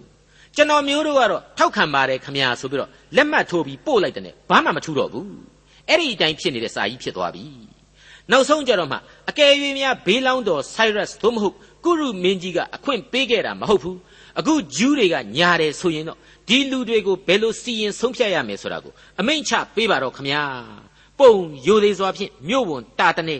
[0.56, 5.30] ကျွန်တော်မျိုးတို့ကတော့ထောက်ခံပါတယ်ခမညာဆိုပြီးတော့လက်မှတ်ထိုးပြီးပို့လိုက်တဲ့နဲ့ဘာမှမထူတော့ဘူး
[5.88, 7.44] အဲ့ဒီအတိုင်းဖြစ်နေတဲ့စာကြီးဖြစ်သွားပြီ
[8.30, 8.98] နောက်ဆုံးကြတော့မှ
[9.30, 11.54] အကယ်၍များဘေးလောင်းတော် Cyrus သို့မဟုတ်
[11.87, 13.99] ကုရုမင်းကြီးကအခွင့်ပေးခဲ့တာမဟုတ်ဘူး
[14.38, 20.43] အခုဂျူးတွေကညာတယ်ဆိုရင်တော့ဒီလူတွေကိုဘယ်လိုစီရင်ဆုံးဖြတ်ရမယ်ဆိုတာကိုအမိန့်ချပေးပါတော့ခမညာ
[21.19, 21.33] ပုံ
[21.66, 23.37] ယိုသေးစွာဖြင့်မြို့ဝန်တာတနေ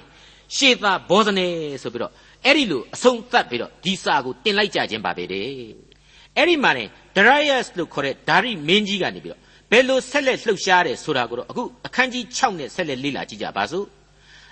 [0.57, 1.47] ရှေသာဘောဇနေ
[1.83, 2.13] ဆိုပြီးတော့
[2.45, 5.45] အဲ့ဒီလိုအဆုံးသတ်ပြီးတော့ဒီစာကိုတင်လိုက်ကြခြင်းပါပဲတဲ့
[6.37, 6.85] အဲ့ဒီမှာနေ
[7.17, 13.87] ဒရယတ်လို့ခေါ်တဲ့ဒါရိမင်းကြီးကနေပြီးတော့ဘယ်လိုဆက်လက်လှုပ်ရှားတယ်ဆိုတာကိုတော့အခုအခန်းကြီး6နဲ့ဆက်လက်လေ့လာကြည့်ကြပါစို့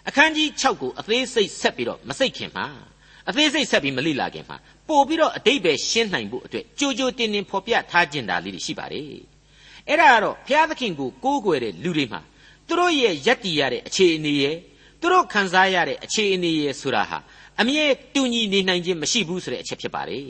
[0.08, 2.66] အခန်းကြီး6ကိုအသေးစိတ်ဆက်ပြီးတော့မစိတ်ခင်မှာ
[3.28, 4.56] အသေးစိတ်ဆက်ပြီးမလိလာခင်မှာ
[4.88, 9.04] ပို့ပြီးတော့အတိတ်ပဲရှင်းနိုင်ဖို့အတွက်ကြိုးကြိုးတင်တင်ဖော်ပြထားခြင်းတာလေးတွေရှိပါတယ်
[9.88, 12.20] အဲ့ဒါကတော့ဘုရားသခင်ကိုကိုးကွယ်တဲ့လူတွေမှာ
[12.68, 14.56] သူတို့ရဲ့ယက်တီရတဲ့အခြေအနေရဲ့
[15.00, 17.18] သူတို့ခံစားရတဲ့အခြေအနေရဲ့ဆိုတာဟာ
[17.60, 20.24] အမြဲတူညီနေနိုင်ခြင်းမရှိဘူးဆိုတဲ့အချက်ဖြစ်ပါတယ်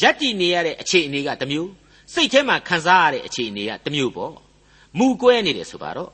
[0.00, 1.70] ယက်တီနေရတဲ့အခြေအနေကတစ်မျိုး
[2.14, 4.34] စိတ်ထဲမှာခံစားရတဲ့အခြေအနေကတစ်မျိုးပေါ့
[4.98, 6.10] မူကွဲနေတယ်ဆိုပါတော့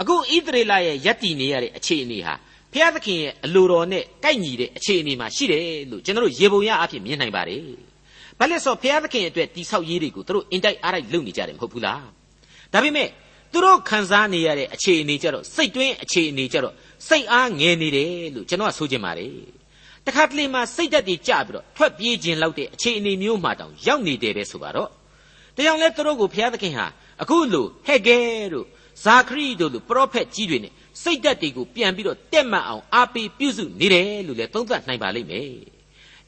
[0.00, 2.34] အခုဣသရေလရဲ့ယက်တီနေရတဲ့အခြေအနေဟာ
[2.72, 7.62] ဘုရားသခင်ရဲ့အလိုတော်နဲ့ကိုက်ညီတဲ့အခြေအနေမှာရှိတယ်လို့ကျွန်တော်တို့ရေပုံရအဖြစ်မြင်နိုင်ပါတယ်။
[8.38, 12.02] ဘာလဲဆိုဘုရားသခင်အတွက်တိဆောက်ရေးတွေကိုသူတို့အင်တိုက်အားတိုက်လုပ်နေကြတယ်မဟုတ်ဘူးလား။
[12.72, 13.08] ဒါပေမဲ့
[13.52, 16.74] သူတို့ခံစားနေရတဲ့အခြေအနေကြတော့စိတ်တွင်းအခြေအနေကြတော့
[17.08, 19.32] စိတ်အားငယ်နေတယ်လို့ကျွန်တော်ကဆိုချင်ပါတယ်။
[20.06, 24.90] တခါတလေမှစိတ်သက်တည်ကြပြီးတော့ထွက်ပြေးခြင်းလောက်တဲ့အခြေအနေမျိုးမှတောင်ရောက်နေတယ်ပဲဆိုပါတော့။
[25.56, 26.86] တရားလဲသူတို့ကိုဘုရားသခင်ဟာ
[27.22, 28.18] အခုလိုဟဲ့ကဲ
[28.52, 28.66] တို့
[29.04, 35.50] ဇာခရီတို့လိုပရောဖက်ကြီးတွေနဲ့ စိတ်ဓာတ်တွေကိုပြန်ပြီးတော့တက်မှတ်အောင်အားပေးပြုစုနေတယ်လို့လည်းသုံးသပ်နိုင်ပါလိမ့်မယ်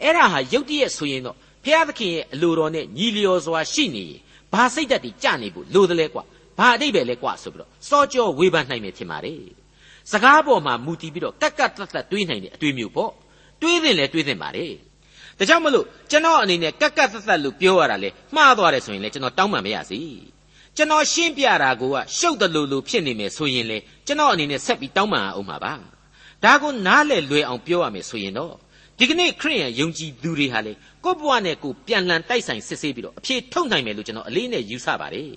[0.02, 4.20] အဲ့ဒါဟာရုတ်တရက်ဆိုရင်တော့ဘုရားသခင်ရဲ့အလိုတော်နဲ့ညီလျော်စွာရှိနေရင်
[4.52, 6.22] ဘာစိတ်ဓာတ်တွေကြနေဖို့လိုတယ်လဲကွာ
[6.58, 9.42] ဘာအတိတ်ပဲလဲကွာဆိုပြီးတော့စောကြောဝေဖန်နိုင်မယ်ထင်ပါတယ်
[10.12, 13.12] စကားပေါ်မှာမူတည်ပြီးတော့ကက်ကက်တတ်တတ်တွေးနိုင်တဲ့အတွေ့မျိုးပေါ့
[13.62, 14.72] တွေးသင့်လဲတွေးသင့်ပါတယ်
[15.38, 20.00] ဒါကြောင့်မလို့ကျွန်တော်အနေနဲ့ကက်ကက်တတ်တတ်လို့ပြောရတာလေမှားသွားတယ်ဆိုရင်လေကျွန်တော်တောင်းပန်မရစီ
[20.78, 21.82] ကျွန်တော်ရှင်းပြတာက
[22.16, 25.75] ရှုပ်တယ်လို့လို့ဖြစ်နေမယ်ဆိုရင်လေကျွန်တော်အနေနဲ့ဆက်ပြီးတောင်းပန်အောင်ပါပါ
[26.44, 28.54] ဒါကိုနားလေလွယ်အောင်ပြောရမယ်ဆိုရင်တော့
[28.99, 30.73] ဒီကနေ့ခရိယန်ယုံကြည်သူတွေဟာလေ
[31.04, 35.32] ကိုယ့်ဘဝနဲ့ကိုယ်ပြန်လှန်တိုက်ဆိုင်စစ်ဆေးပြီးတော့အဖြေထုတ်နိုင်မယ်လို့ကျွန်တော်အလေးနဲ့ယူဆပါတယ်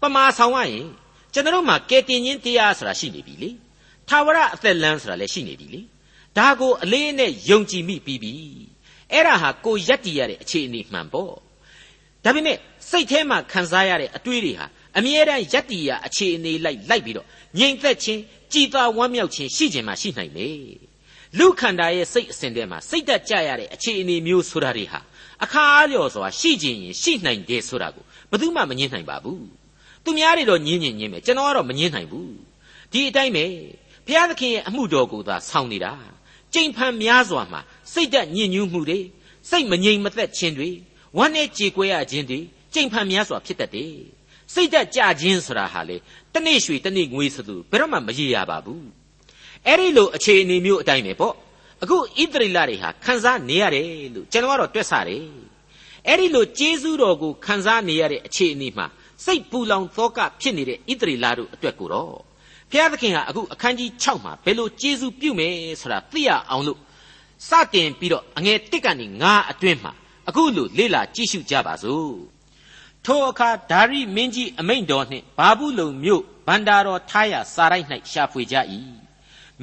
[0.00, 0.86] ပမာဆောင်ရရင်
[1.34, 3.50] ကျွန်တော်မှာကဲတင်ချင်းတရားဆိုတာရှိနေပြီလေ
[4.08, 5.80] ထာဝရအသက်လမ်းဆိုတာလည်းရှိနေပြီလေ
[6.38, 8.32] ဒါကိုအလေးနဲ့ယုံကြည်မိပြီးပြီ
[9.12, 11.32] အဲ့ဒါဟာကိုရက်တည်ရတဲ့အခြေအနေမှန်ပေါ့
[12.24, 12.58] ဒါပေမဲ့
[12.90, 14.66] စိတ်ထဲမှာခံစားရတဲ့အတွေးတွေဟာ
[14.98, 17.26] အမြဲတမ်းယက်တီရအခြေအနေလိုက်လိုက်ပြီးတော့
[17.58, 18.20] ငြိမ်သက်ခြင်း
[18.52, 20.48] ကြည်သာဝမ်းမြောက်ခြင်းရှိခြင်းမှရှိနိုင်လေ
[21.38, 25.00] လူခန္ဓာရဲ့စိတ်အစဉ်ထဲမှာစိတ်သက်ကြရတဲ့အခြေအနေမျိုးဆိုတာတွေဟာ
[25.44, 29.46] အခါအားလျော်စွာရှိခြင်းရင်ရှိနိုင်တယ်ဆိုတာကိုဘယ်သူမှမငြင်းနိုင်ပါဘူး
[30.04, 32.32] သူများတွေတော့ညင်းညင်းညင်းပဲကျွန်တော်ကတော့မငြင်းနိုင်ဘူး
[32.92, 33.44] ဒီအတိုင်းပဲ
[34.06, 35.92] ဘုရားသခင်ရဲ့အမှုတော်ကိုသာဆောင်းနေတာ
[36.54, 37.60] ကြိမ်ဖန်များစွာမှာ
[37.92, 38.98] စိတ်သက်ညစ်ညူးမှုတွေ
[39.50, 40.70] စိတ်မငြိမ်မသက်ခြင်းတွေ
[41.16, 42.40] ဝမ်းနဲ့ကြေကွဲရခြင်းတွေ
[42.74, 43.94] ကြိမ်ဖန်များစွာဖြစ်တတ်တယ်
[44.52, 45.96] စိတ်သက်ကြခြင်းဆိုတာဟာလေ
[46.34, 48.86] တနေ့ရွှေတနေ့ငွေဆိုသူဘယ်တော့မှမရေရပါဘူး
[49.66, 51.34] အဲ့ဒီလိုအခြေအနေမျိုးအတိုင်းပဲပေါ့
[51.82, 52.00] အခုဣ
[52.32, 55.24] သရေလတွေဟာခံစားနေရတယ်လို့ကျွန်တော်ကတော့တွက်ဆတယ်
[56.08, 58.86] အဲ့ဒီလိုကျေးဇူးတော်ကိုခံစားနေရတဲ့အခြေအနေမှာ
[59.24, 62.14] စိတ်ပူလောင်သောကဖြစ်နေတဲ့ဣသရေလတို့အတွက်ကိုတော့
[62.70, 66.78] ဘုရားသခင်ဟာအခုအခန်းကြီး6မှာဘယ်လိုကျေးဇူးပြုမယ်ဆိုတာသိရအောင်လို့
[67.48, 69.92] စတင်ပြီးတော့အငယ်1ကနေ9အတွင်းမှာ
[70.28, 72.33] အခုလိုလေ့လာကြည့်ရှုကြပါစို့
[73.06, 78.56] ထိုအခါဒါရိမင်းကြီးအမိန့်တော်နှင့်ဘာဘူးလုံမြို့ဗန္တာတော်ထားရစာရိုက်၌ရှာဖွေကြ၏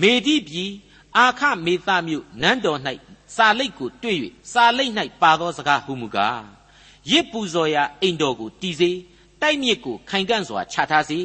[0.02, 0.72] မေတိပြည်
[1.18, 2.80] အာခမေသမြို့နန်းတော်၌
[3.36, 4.18] စာလိတ်ကိုတွေ့၍
[4.52, 6.44] စာလိတ်၌ပါသောစကားဟုမူကား
[7.12, 8.92] ရစ်ပူဇော်ရာအိမ်တော်ကိုတည်စေ
[9.42, 11.20] တိုက်မြစ်ကိုခိုင်ကန့်စွာချထားစေ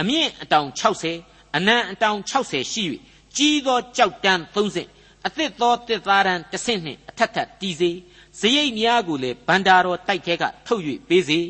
[0.00, 0.68] အမြင့်အတောင်
[1.12, 2.84] 60အနံအတောင်60ရှိ၍
[3.36, 7.90] ကြီးသောကြောက်တန်း30အသစ်သောတစ်သားတန်းတစ်ဆင့်နှင့်အထက်ထက်တည်စေ
[8.38, 11.40] ဇရိတ်များကိုလည်းဗန္တာတော်တိုက်ထဲကထုတ်၍ပေးစေ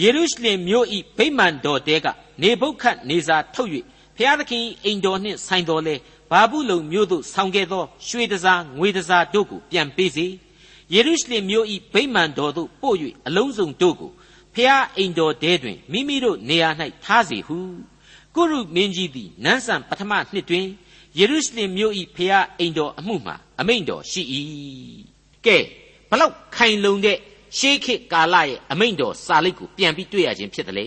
[0.00, 2.06] ယေရုရှလင်မြို့ဤဗိမာန်တော်တဲက
[2.42, 3.70] နေဘုခတ်နေစာထုတ်၍
[4.16, 5.94] ဖျားသခင်အိမ်တော်နှင့်ဆိုင်တော်လဲ
[6.30, 10.26] ဘာဘူးလုံမြို့သို့ဆောင်ခဲ့သောရွှေတစားငွေတစားတို့ကိုပြန်ပေးစေ
[10.94, 14.10] ယေရုရှလင်မြို့ဤဗိမာန်တော်သို့ပို့၍အလုံးစုံတို့ကို
[14.54, 16.68] ဖျားအိမ်တော်တဲတွင်မိမိတို့နေရာ၌
[17.04, 17.58] ထားစေဟု
[18.34, 20.66] ကုရုမင်းကြီးသည်နန်းဆန်ပထမနှစ်တွင်
[21.18, 24.22] ယေရုရှလင်မြို့ဤဖျားအိမ်တော်အမှုမှာအမိန့်တော်ရှိ၏
[25.46, 25.58] ကဲ
[26.10, 27.18] ဘလောက်ခိုင်လုံတဲ့
[27.58, 30.86] ရှေးခေတ်ကာလရဲ့အမိန့်တော်စာလိပ်ကိုပြန်ပြီးတွေ့ရခြင်းဖြစ်တယ်လေ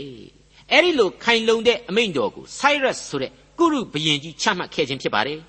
[0.72, 5.40] အဲ့ဒီလိုခိုင်လုံတဲ့အမိန့်တော်ကို Cyrus ဆိုတဲ့ကုရုဘုရင်ကြီးချမှတ်ခဲ့ခြင်းဖြစ်ပါတယ်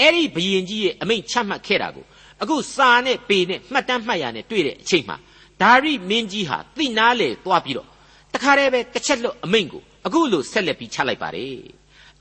[0.00, 2.04] အဲ့ဒီဘုရင်ကြီးရဲ့အမိန့်ချမှတ်ခဲ့တာကို
[2.42, 5.16] အခုစာနဲ့ပေနဲ့မှတ်တမ်းမှတ်ရနဲ့တွေ့တဲ့အချိန်မှာ
[5.62, 7.88] ဒါရိမင်းကြီးဟာသိနာလေသွားပြီးတော့
[8.34, 11.58] တခါတည်းပဲတစ်ချက်လွတ်အမိန့်ကိုအခုလိုဆက်လက်ပြီးချလိုက်ပါတယ်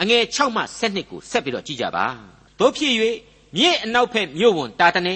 [0.02, 2.06] အငယ်6မှ7ကိုဆက်ပြီးတော့ကြည့်ကြပါ
[2.60, 2.94] တို့ဖြစ်၍
[3.56, 5.16] မြေအနောက်ဖက်မြို့ဝန်တာတနေ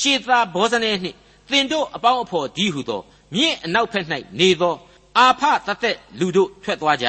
[0.00, 1.16] ရှေသာဘောဇနေနှင့်
[1.50, 3.00] သင်တို့အပေါင်းအဖော်ဒီဟုသော
[3.34, 4.06] မြင့်အနောက်ဖက်၌
[4.38, 4.74] နေသော
[5.18, 7.06] အာဖတသက်လူတို့ထွက်သွားကြ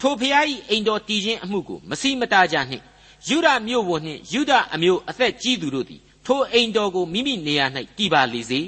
[0.00, 2.84] ထိုဖျား၏အိမ်တော်တည်ခြင်းအမှုကိုမစီမတာကြနှင့်
[3.28, 7.66] ယူဒမြို့ဝန်နှင့်ယူဒအမျိုးအသက်ကြီးသူတို့သည်ထိုအိမ်တော်ကိုမိမိနေရာ၌
[7.98, 8.60] တည်ပါလေစေ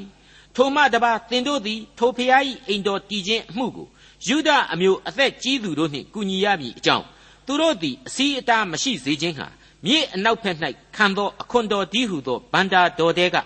[0.55, 3.87] ထိုမှတပါသင်တို့သည်ထိုဖျား၏အိမ်တော်တည်ခြင်းအမှုကို
[4.29, 7.05] ယူဒအမျိုးအသက်ကြီးသူတို့နှင့်ကူညီရမည်အကြောင်း
[7.47, 9.49] သူတို့သည်အစီအတားမရှိစေခြင်းဟာ
[9.85, 10.57] မြေအနောက်ဘက်၌
[10.97, 13.37] ခံသောအခွန်တော်ဒီဟုသောဗန္တာတော်တဲက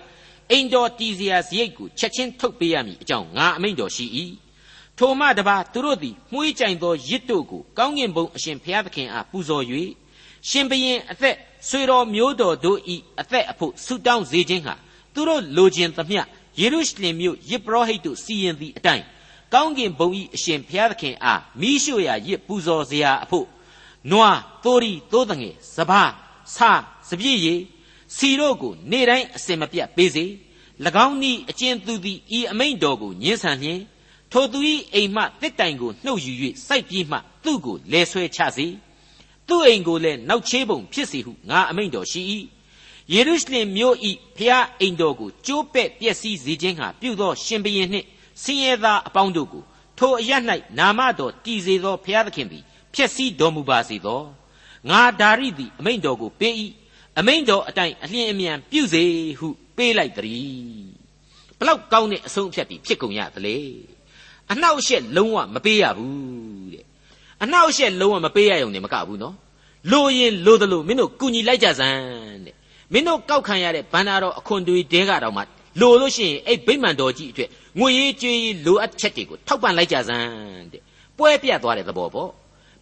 [0.51, 4.07] အိမ်တော်တည်စရာစရိတ်ကိုချက်ချင်းထုတ်ပေးရမည်အကြောင်းငါအမိန့်တော်ရှိ၏
[4.99, 9.65] ထိုမှတပါသူတို့သည်မှုေးကြိုင်သောရစ်တို့ကိုကောင်းကင်ဘုံအရှင်ဘုရားသခင်အားပူဇော်၍
[10.49, 11.37] ရှင်ဘရင်အသက်
[11.69, 14.75] ဆွေတော်မျိုးတော်တို့ဤအသက်အဖို့ဆုတောင်းစေခြင်းဟာ
[15.15, 16.21] သူတို့လိုချင်သမျှ
[16.61, 19.05] ယေရုရှလင်မြို့ယစ်ပရောဟိတ်တို့စီရင်သည့်အတိုင်း
[19.55, 23.47] ကောင်းကင်ဘုံဤအရှင်ဘုရားသခင်အားမိရှုရာရစ်ပူဇော်စရာအဖို့
[24.11, 26.11] နွားသိုးရီသိုးတငယ်စပား
[26.55, 26.71] ဆာ
[27.09, 27.61] စပြည့်ရည်
[28.17, 30.25] စီတို့ကိုနေ့တိုင်းအစင်မပြတ်ပေးစေ၎
[31.07, 33.81] င်းဤအကျဉ်သူသည်ဤအမိန်တော်ကိုညှင်းဆန်လျင်
[34.33, 34.59] ထိုသူ၏
[34.95, 36.33] အိမ်မှတစ်တိုင်ကိုနှုတ်ယူ၍
[36.67, 38.67] စိုက်ပြီးမှသူ့ကိုလဲဆွဲချစေ
[39.49, 42.23] သူ့အိမ်ကိုလည်းနောက်ချေးပုံဖြစ်စေဟုငါအမိန်တော်ရှိ၏
[43.13, 48.07] ယေရုရှလင်မြို့ဤဖျားအိမ်တော်ကိုကျိုးပဲ့ပျက်စီးစေခြင်းဟာပြုသောရှင်ဘုရင်နှင့်
[48.43, 49.63] ဆင်းရဲသားအပေါင်းတို့ကို
[49.99, 50.33] ထိုအရ၌
[50.79, 52.63] နာမတော်တည်စေသောဘုရားသခင်သည်
[52.95, 54.21] ဖျက်ဆီးတော်မူပါစေသော
[54.91, 56.55] ငါဒါရိသည်အမိန်တော်ကိုပေး၏
[57.19, 59.05] အမိန်တော်အတိုင်းအလျင်အမြန်ပြုစေ
[59.39, 60.89] ဟုပေးလိုက်တည်း
[61.59, 63.57] ဘလောက်ကောင်းတဲ့အဆုံးအဖြတ်တွေဖြစ်ကုန်ရသလဲ
[64.53, 66.85] အနှောက်အယှက်လုံးဝမပေးရဘူးတဲ့
[67.43, 69.37] အနှောက်အယှက်လုံးဝမပေးရရုံနဲ့မကဘူးနော်
[69.93, 72.55] လိုရင်လိုသလိုမင်းတို့ကူညီလိုက်ကြစမ်းတဲ့
[72.93, 75.43] မင်းတို့ကောက်ခံရတဲ့ဘန္နာတော်အခွန်တွေတဲကတော့မှ
[75.81, 80.29] လိုလို့ရှိရင်အဲ့ဗိမာန်တော်ကြီးအတွက်ငွေရေးကြေးရေးလိုအပ်ချက်တွေကိုထောက်ပံ့လိုက်ကြစမ်း
[80.73, 80.83] တဲ့
[81.19, 82.31] ပွဲပြတ်သွားတဲ့သဘောပေါ့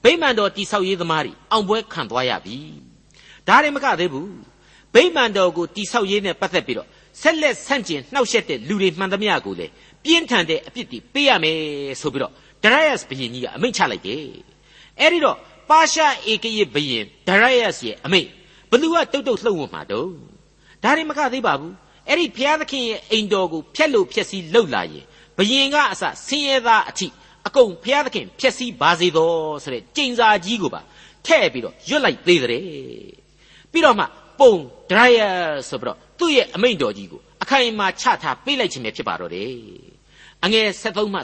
[0.06, 2.58] ဗိမာန်တော်တိဆောက်ရေးသမားတွေအောင်ပွဲခံသွားရပြီ
[3.48, 4.30] ဒါတွေမကသေးဘူး
[4.94, 6.88] ဗိမာန်တော်ကိုတိဆောက်ရေးနဲ့ပတ်သက်ပြီးတော့
[7.20, 9.66] ဆက်လက်ဆန့်ကျင်နှောက်ယှက်တဲ့လူတွေမှန်သမျှကိုလေ
[10.04, 11.58] ပြင်းထန်တဲ့အပြစ်တွေပေးရမယ်
[12.00, 12.32] ဆိုပြီးတော့
[12.64, 14.24] ဒရယတ်ဘုရင်ကြီးကအမိန့်ချလိုက်တယ်
[15.00, 15.36] အဲ့ဒီတော့
[15.70, 18.28] ပါရှားဧကရစ်ဘုရင်ဒရယတ်ရဲ့အမိန့်
[18.70, 20.10] ဘသူကတုတ်တုတ်လှုပ်ဝမှာတော့
[20.82, 21.74] ဒါတွေမကသေးပါဘူး
[22.08, 25.04] အဲ့ဒီဘုရားသခင်ရဲ့အိမ်တော်ကိုဖျက်လို့ဖျက်ဆီးလှုပ်လာရင်
[25.36, 27.06] ဘယင်ကအစဆင်းရဲသားအထိ
[27.46, 30.80] အကုန်ဘုရားသခင်ဖျက်ဆီးပါစေတော်ဆိုတဲ့ကြင်စာကြီးကိုပါ
[31.26, 32.50] ထဲ့ပြီးတော့ရွတ်လိုက်သေးတယ်
[33.72, 34.04] ပြီးတော့မှ
[34.40, 34.52] ပုံ
[34.90, 35.20] ဒရယ
[35.68, 39.52] ဆိုပြီးတော့သူ့ရဲ့အမိန့်တော်ကြီးကိုအခိုင်အမာချထားပေးလိုက်ခြင်းပဲဖြစ်ပါတော့တယ်
[40.44, 41.20] အငယ်73မှ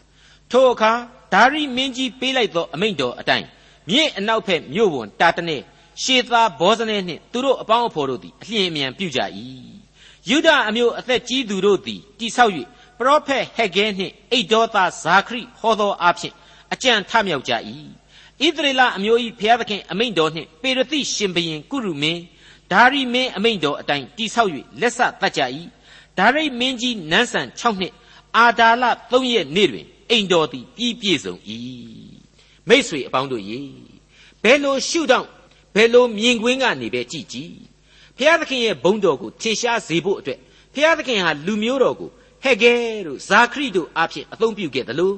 [0.00, 0.92] 75ထိုအခါ
[1.32, 3.46] ဒါရိမင်းကြီးပေးလိုက်သောအမိန့်တော်အတိုင်း
[3.90, 5.56] မြင့်အနောက်ဖက်မြို့ဝန်တာတနေ
[6.02, 9.20] ရှေသာဘောဇနေနှင့်သူတို့အပေါင်းအဖော်တို့သည်အလျင်အမြန်ပြုကြ၏
[10.30, 12.52] ယုဒအမျိုးအသက်ကြီးသူတို့သည်တိဆောက်၍
[12.98, 16.34] ပရောဖက်ဟက်ဂဲနှင့်အိတ်ဒေါသားဇာခရိဟောသောအဖြစ်
[16.72, 17.52] အကြံထမြောက်ကြ၏
[18.40, 22.22] ဣသရေလအမျိုး၏ဘုရားသခင်အမိန့်တော်နှင့်ပေရသိရှင်ဘရင်ကုရုမင်း
[22.72, 25.40] ဒါရိမင်းအမိန့်တော်အတိုင်းတိဆောက်၍လက်ဆတတ်ကြ၏
[26.18, 27.94] ဒါရိမင်းကြီးနန်းဆန်6နှစ်
[28.36, 31.34] အာဒါလ3ရက်နေ့တွင်အိမ်တော်သည်ပြီးပြည့်စုံ၏
[32.68, 33.60] မိษွေအပေါင်းတို့ရေ
[34.42, 35.28] ဘယ်လိုရှုထောင့်
[35.74, 37.52] ဘယ်လိုမြင်ကွင်းကနေပဲကြည်ကြည်
[38.16, 40.38] ဖျားသခင်ရဲ့ဘုန်းတော်ကိုထင်ရှားစေဖို့အတွက်
[40.74, 42.10] ဖျားသခင်ဟာလူမျိုးတော်ကို
[42.46, 42.74] ဟက်ဂဲ
[43.06, 45.16] တို့ဇာခရိတို့အဖြစ်အသုံးပြုခဲ့တယ်လို့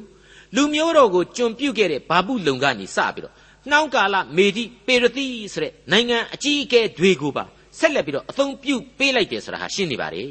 [0.56, 3.34] လူမျိုးတော်ကိုကျွန်ပြုခဲ့တဲ့ဘာပုလုံကနေစပြီးတော့
[3.70, 7.44] နှောင်းကာလမေဒီပေရတိဆိုတဲ့နိုင်ငံအကြီးအကဲတွေကိုပါ
[7.78, 10.28] ဆက်လက်ပြီးတော့အသုံးပြုပေးလိုက်တယ်ဆိုတာဟာရှင်းနေပါတယ်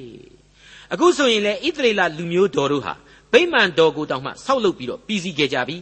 [0.94, 2.94] အခုဆိုရင်လေဣသရေလလူမျိုးတော်တို့ဟာ
[3.32, 5.78] ဗိမာန်တော်ကိုတောင်မှဆောက်လုပ်ပြီးတော့ပြည်စည်းခဲ့ကြပြီ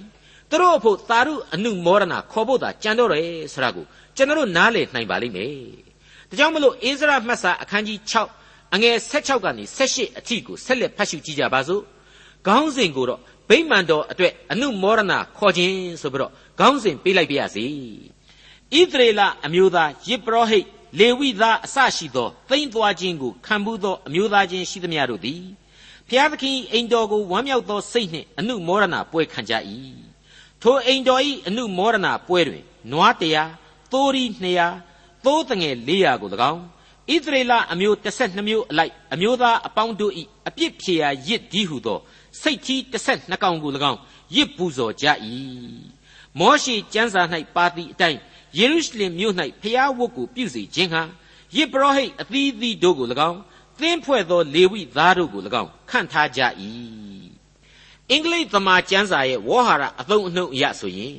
[0.50, 5.52] သူတို့အဖို့သာရုအနုမောဒနာခေါ်ဖို့သာကြံတော့တယ်ဆိုတာကိုကျွန်တော်တို့နားလည်နိုင်ပါလိမ့်မယ်
[6.30, 11.82] ဒါကြောင့်မလို့အိစရာမှတ်စာအခန်းကြီး6 အငယ်16ကနေ18အထိကိုဆက်လက်ဖတ်ရှုကြည့်ကြပါစို့
[12.48, 17.66] ခေါင်းစဉ်ကိုတော့ဗိမာန်တော်အတွက်အနုမောဒနာခေါ်ခြင်းဆိုပြီးတော့ခေါင်းစဉ်ပေးလိုက်ပါရစေ
[18.74, 20.66] ဣသရေလအမျိုးသားယေဘရဟိတ်
[21.00, 25.42] လေဝိသားအစရှိသောသိမ့်သွားခြင်းကိုခံဘူးသောအမျိုးသားချင်းရှိသမျှတို့သည်
[26.10, 29.54] ဖျားသခင်အိမ်တော်ကိုဝမ်းမြောက်သောစိတ်နှင့်အနုမောဒနာပွဲခံကြ၏
[30.62, 33.52] ထိုအိမ်တော်၏အနုမောဒနာပွဲတွင်နွားတရား
[33.92, 34.24] သိုးရီ
[34.80, 36.64] 200သိုးတငယ်400ကို၎င်း
[37.14, 40.14] ဣသရေလအမျိုး12မျိုးအလိုက်အမျိုးသားအပေါင်းတို့၏
[40.48, 42.00] အပြစ်ဖြေရာရစ်ဒီဟုသော
[42.42, 44.00] စိတ်ကြီး12ကောင်ကို၎င်း
[44.36, 45.06] ရစ်ပူဇော်ကြ၏
[46.40, 47.22] မောရှိကျမ်းစာ၌
[47.56, 48.20] ပါသည့်အတိုင်း
[48.58, 51.02] ယေရုရှလင်မြို့၌ဖျားဝတ်ကိုပြုစေခြင်းဟာ
[51.56, 53.40] ယစ်ပရောဟိတ်အသီးသီးတို့ကို၎င်း
[53.80, 56.42] သင်းဖွဲ့သောလေဝိသားတို့ကို၎င်းခန့်ထားကြ၏
[58.12, 61.18] အင်္ဂလိပ်သမာကျမ်းစာရဲ့ဝေါ်ဟာရအသုံးအနှုန်းအရဆိုရင်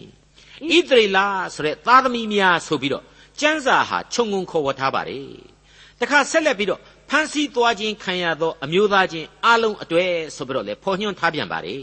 [0.71, 1.19] ဣသရေလ
[1.55, 3.05] ဆိုတဲ့သားသမီးများဆိုပြီးတော့
[3.41, 5.56] ကျမ်းစာဟာခြုံငုံခေါ်ဝေါ်ထားပါတယ်
[6.01, 11.81] တခါဆက်လက်ပြီးတော့ဖန်ဆီးသွားခြင်းခံရသောအမျိုးသားချင်းအလုံးအတွေ့ဆိုပြီးတော့လေဖော်ညွှန်းထားပြန်ပါတယ်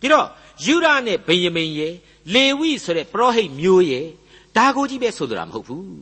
[0.00, 0.26] ဒီတော့
[0.64, 1.94] ယူဒနဲ့ဗင်ယမိန်ရဲ့
[2.34, 4.06] လေဝိဆိုတဲ့ပရောဟိတ်မျိုးရဲ့
[4.56, 5.98] ဒါကိုကြီးပဲဆိုလိုတာမဟုတ်ဘူး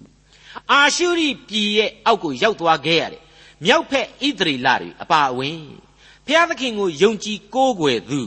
[0.72, 3.22] အာရှုရိပြည်ရဲ့အောက်ကိုရောက်သွားခဲ့ရတယ်
[3.64, 5.60] မြောက်ဖက်ဣသရေလတွေအပါအဝင်
[6.26, 8.20] ဘုရားသခင်ကိုယုံကြည်ကိုးကွယ်သူ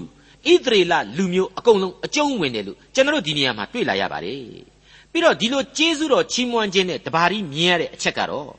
[0.51, 4.41] ဣသရေလလူမျိုးအကုန်လုံးအကျုံးဝင်တယ်လို့ကျွန်တော်တို့ဒီနေရာမှာတွေ့လာရပါတယ်
[5.11, 8.51] ပြီးတော့ဒီလိုကျေးဇူးတော်ချီးမွမ်းခြင်းနဲ့တပါးရီမြင်ရတဲ့အချက်ကတော့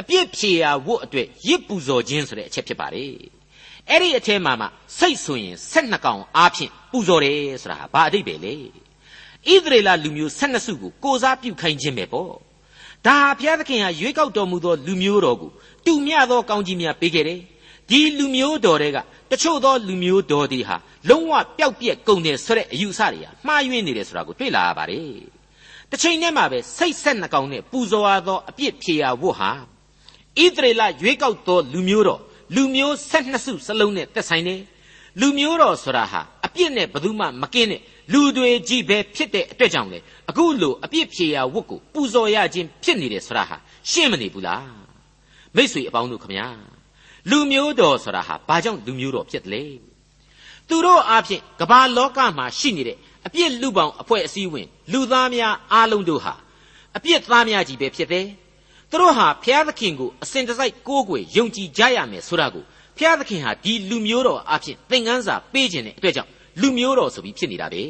[0.00, 3.12] အပြစ်ဖြေရာဝတ်အတွက်ရစ်ပူဇော်ခြင်းဆိုတဲ့အချက်ဖြစ်ပါတယ်
[3.90, 4.66] အဲ့ဒီအထဲမှာမှ
[4.98, 12.32] စိတ်ဆိုရင်12ကောင်အားဖြင့်ပူဇော်တယ်ဆိုတာဘာအဓိပ္ပာယ်လဲဣသရေလလူမျိုး12စုကိုကိုစားပြုခိုင်းခြင်းပဲပေါ့
[13.06, 15.50] ဒါဘုရားသခင်ဟာရွေးကောက်တော်မူသောလူမျိုးတော်ကို
[15.86, 17.40] တူမြသောကောင်းကြီးများပေးခဲ့တယ်
[17.90, 18.98] ဒီလူမျိုးတော်တွေက
[19.30, 20.76] တချို့သောလူမျိုးတော်တွေဟာ
[21.08, 25.08] လုံးဝပျောက်ပြက်ကုန်တယ်ဆိုတဲ့အယူအဆတွေဟာမှားယွင်းနေတယ်ဆိုတာကိုတွေ့လာရပါတယ်
[25.90, 29.50] တစ်ချိန်တည်းမှာပဲစိတ်ဆက်နှကောင်နဲ့ပူဇော်ရသောအပြစ်ဖြေရာဝတ်ဟာ
[30.42, 32.20] ဣဣသရေလရွေးကောက်သောလူမျိုးတော်
[32.54, 34.60] လူမျိုး၁၂စုစလုံးနဲ့သက်ဆိုင်တယ်
[35.20, 37.80] လူမျိုးတော်ဆိုတာဟာအပြစ်နဲ့ဘယ်သူမှမကင်းတဲ့
[38.12, 39.98] လူတွေကြီးပဲဖြစ်တဲ့အတွက်ကြောင့်လေ
[40.30, 43.56] အခုလိုအပြစ်ဖြေရာဝတ်ကိုပူဇော်ရခြင်းဖြစ်နေတယ်ဆိုတာဟာ
[43.90, 44.68] ရှင်းမနေဘူးလား
[45.56, 46.48] မိတ်ဆွေအပေါင်းတို့ခမညာ
[47.30, 49.62] လူမျိုးတော်ဆိုတာဟာဘာကြောင့်လူမျိုးတော်ဖြစ်တယ်လဲ
[50.68, 56.34] သူတို့အားဖြင့်ကမ္ဘာလောကမှာရှိနေတဲ့အပြစ်လူပေါင်းအဖွဲ့အစည်းဝင် လူသားများအားလုံးတို့ဟာ
[56.96, 58.26] အပြစ်သားများကြီးပဲဖြစ်တယ်
[58.94, 62.64] သူတို့ဟာဘုရားသခင်ကိုအစဉ်တစိုက်ကိုးကွယ်ယုံကြည်ကြရမယ်ဆိုတာကို
[62.96, 66.30] ဘုရားသခင်ဟာဒီလူမျိုးတော်အဖြစ်သင်ခန်းစာပေးခြင်းတဲ့အတွက်ကြောင့်
[66.60, 67.82] လူမျိုးတော်ဆိုပြီးဖြစ်နေတာပဲ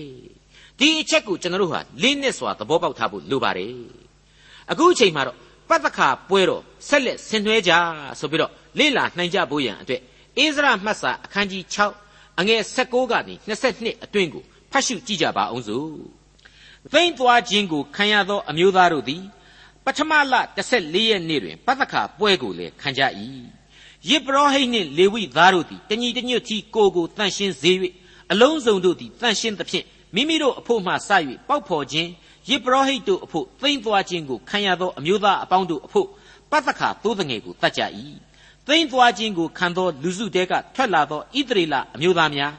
[0.78, 3.74] ဒီအချက်ကိုကျွန်တော်တို့ဟာလေးနက်စွာသဘောပေါက်ထားဖို့လိုပါတယ်
[4.70, 5.36] အခုအချိန်မှာတော့
[5.68, 7.72] ပတ္တခါပွဲတော်ဆက်လက်ဆင်နွှဲကြ
[8.20, 10.00] ဆိုပြီးတော့လေ့လာနှိုင်ကြဖို့ရန်အတွက်
[10.38, 11.62] အိစရာမှတ်စာအခန်းကြီး
[12.02, 15.88] 6အငယ်16ကနေ22အတွင်းကိုဖတ်ရှုကြည့်ကြပါအောင်စို့
[16.92, 19.24] သိမ့်သွားခြင်းကိုခံရသောအမျိုးသားတို့သည်
[19.84, 23.02] ပထမလ14ရက်နေ့တွင်ပတ္တခါပွဲကိုလည်းခံကြ၏
[24.08, 27.72] ယေဘရဟိတ်နှင့်လေဝိသားတို့သည်တညီတညွတ်တီကိုကိုတန်ရှင်းစေ၍
[28.32, 31.10] အလုံးစုံတို့သည်တန်ရှင်းသဖြင့်မိမိတို့အဖို့မှစ၍
[31.48, 32.10] ပေါက်ဖော်ခြင်း
[32.48, 36.08] ယေဘရဟိတ်တို့အဖို့သိမ့်သွားခြင်းကိုခံရသောအမျိုးသားအပေါင်းတို့အဖို့
[36.50, 37.82] ပတ္တခါသိုးတငယ်ကိုတတ်ကြ၏
[38.66, 42.52] သိမ့်သွားခြင်းကိုခံသောလူစုတဲကထွက်လာသောဣသရေလအမျိုးသားများ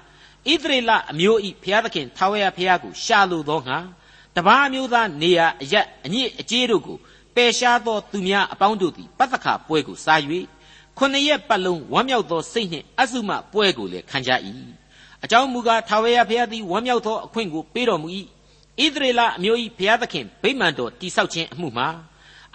[0.51, 3.77] ဣသရေလအမျိုးဤဘုရားသခင်ထာဝရဘုရားကိုရှာလိုသောငါ
[4.35, 6.97] တပါးအမျိုးသားနေရာအရက်အညစ်အကြေးတို့ကို
[7.35, 10.19] ပယ်ရှားသောသူများအပေါင်းတို့သည်ပတ္တခါပွဲကိုစား၍
[10.97, 14.31] ခုနှစ်ရက်ပတ်လုံးဝမ်းမြောက်သောစိတ်နှင့်အဆုမပွဲကိုလည်းခံကြ၏
[15.23, 18.09] အကြောင်းမူကားထာဝရဘုရားသည်ဝမ်းမြောက်သောအခွင့်ကိုပေးတော်မူ၏
[18.83, 21.87] ဣသရေလအမျိုး၏ဘုရားသခင်ဗိမာန်တော်တိဆောက်ခြင်းအမှုမှာ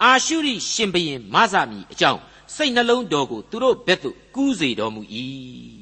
[0.03, 2.19] အာရှုရိရှင်ဘရင်မဆာမီအကြောင်း
[2.55, 5.01] စိတ်နှလုံးတော်ကိုသူတို့ဘက်သို့ကူးစေတော်မူ၏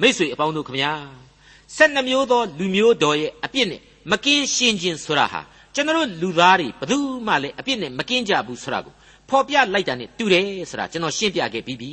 [0.00, 0.92] မိတ်ဆွေအပေါင်းတို့ခမညာ
[1.76, 5.40] ဆက်နှမျိုးသောလူမျိုးတော်ရဲ့အပြစ်နဲ့မကင်းရှင်းခြင်းဆိုတာဟာ
[5.74, 8.94] ကျွန်တော်လူသားတွေဘယ်သူမှလည်းအပြစ်နဲ့မကင်းကြဘူးဆိုတာကို
[9.28, 11.92] ဖော်ပြလိုက်တာနဲ့တူတယ်ဆိုတာကျွန်တော်ရှင်းပြခဲ့ပြီးပြီ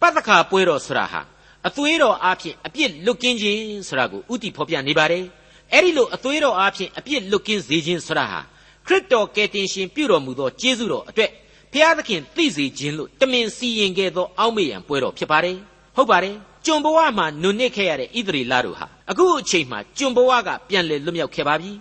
[0.00, 1.20] ပတ္တခါပွဲတော်ဆိုတာဟာ
[1.66, 5.24] အသွေးတော်အားဖြင့်အပြစ်လွတ်ကင်းခြင်းဆိုတာကိုဥတီဖော်ပြနေပါတယ်
[5.72, 8.40] အဲ့ဒီလိုအသွေးတော်အားဖြင့်အပြစ်လွတ်ကင်းစေခြင်းဆိုတာဟာ
[8.86, 11.30] ခရစ်တော်ကယ်တင်ရှင်ပြုတော်မူသောကျေးဇူးတော်အတွက်
[11.72, 15.56] ဖျားသခင်သိစေခြင်းလို့တမင်စီရင်ခဲ့သောအောက်မေ့ရန်ပွဲတော်ဖြစ်ပါတယ်
[15.96, 21.72] ဟုတ်ပါတယ်ကျွန်ဘဝမှာနုနစ်ခဲ့ရတဲ့ဣသရေလတို့ဟာအခုအချိန်မှာကျွန်ဘဝကပြန်လည်လွတ်မြောက်ခဲ့ပါပြီ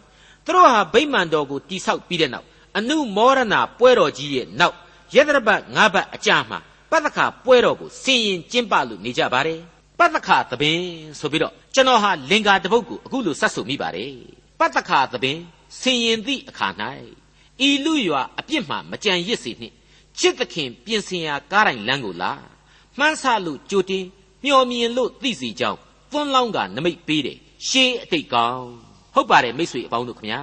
[0.45, 4.75] သူတို့ဟာဗိမာန်တော်ကိုတိဆောက်ပြီးတဲ့နောက်အနုမောရဏပွဲတော်ကြီးရဲ့နောက်
[5.15, 6.59] ယသရပတ်၅ပတ်အကြာမှာ
[6.91, 9.59] ပတ္တခါပွဲတော်ကိုဆင်ရင်ကျင်းပလို့နေကြပါတယ်
[9.99, 10.79] ပတ္တခါသဘင်
[11.19, 14.13] ဆိုပြီးတော့ကျွန်တော်ဟာလင်္ကာတပုတ်ကိုအခုလိုစတ်ဆိုမိပါတယ်
[14.59, 15.37] ပတ္တခါသဘင်
[15.79, 16.67] ဆင်ရင်သည့်အခါ၌
[17.67, 19.75] ဤလူရွာအပြစ်မှမကြံရစ်စေနှင့်
[20.19, 22.31] ချစ်သခင်ပြင်ဆင်ရာကားတိုင်လမ်းကိုလာ
[22.97, 24.05] မှန်းဆလို့ကြိုတင်
[24.45, 25.79] မျော်မြင်လို့သိစီကြောင်း
[26.11, 28.84] သွန်းလောင်းကနမိတ်ပေးတယ်ရှေးအတိတ်ကောင်း
[29.15, 30.41] ဟုတ်ပါတယ်မိတ်ဆွေအပေါင်းတို့ခမညာ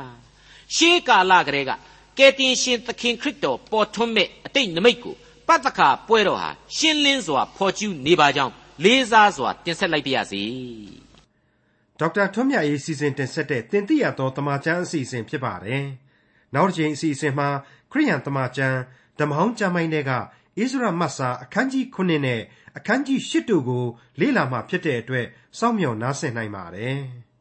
[0.74, 1.72] ရှေးကာလကတည်းက
[2.18, 5.14] ကယ်တင်ရှင်သခင်ခရစ်တော်ပေါ်ထွန်းမဲ့အတိတ်နမိတ်ကို
[5.48, 8.52] ပတ္တခါပွဲတော်ဟာရှင်းလင်းစွာဖော်ကျူးနေပါကြောင်း
[8.84, 10.42] လေးစားစွာတင်ဆက်လိုက်ပါရစေ
[11.98, 15.84] ဒေါက်တာထွန်းမြတ်ရေးစီစဉ်တင်ဆက်တဲ့တင်ပြရသောတမချန်းအစီအစဉ်ဖြစ်ပါတယ်
[16.54, 17.48] နောက်တစ်ချိန်အစီအစဉ်မှာ
[17.92, 18.78] ခရိယန်တမချန်း
[19.18, 20.18] ဓမ္မဟောင်းကျမ်းပိုင်းတွေကဣ
[20.70, 22.40] ဇရမတ်စာအခန်းကြီး9နဲ့
[22.76, 23.84] အခန်းကြီး10တို့ကို
[24.20, 25.26] လေ့လာမှဖြစ်တဲ့အတွက်
[25.58, 27.00] စောင့်မျှော်နားဆင်နိုင်ပါတယ်။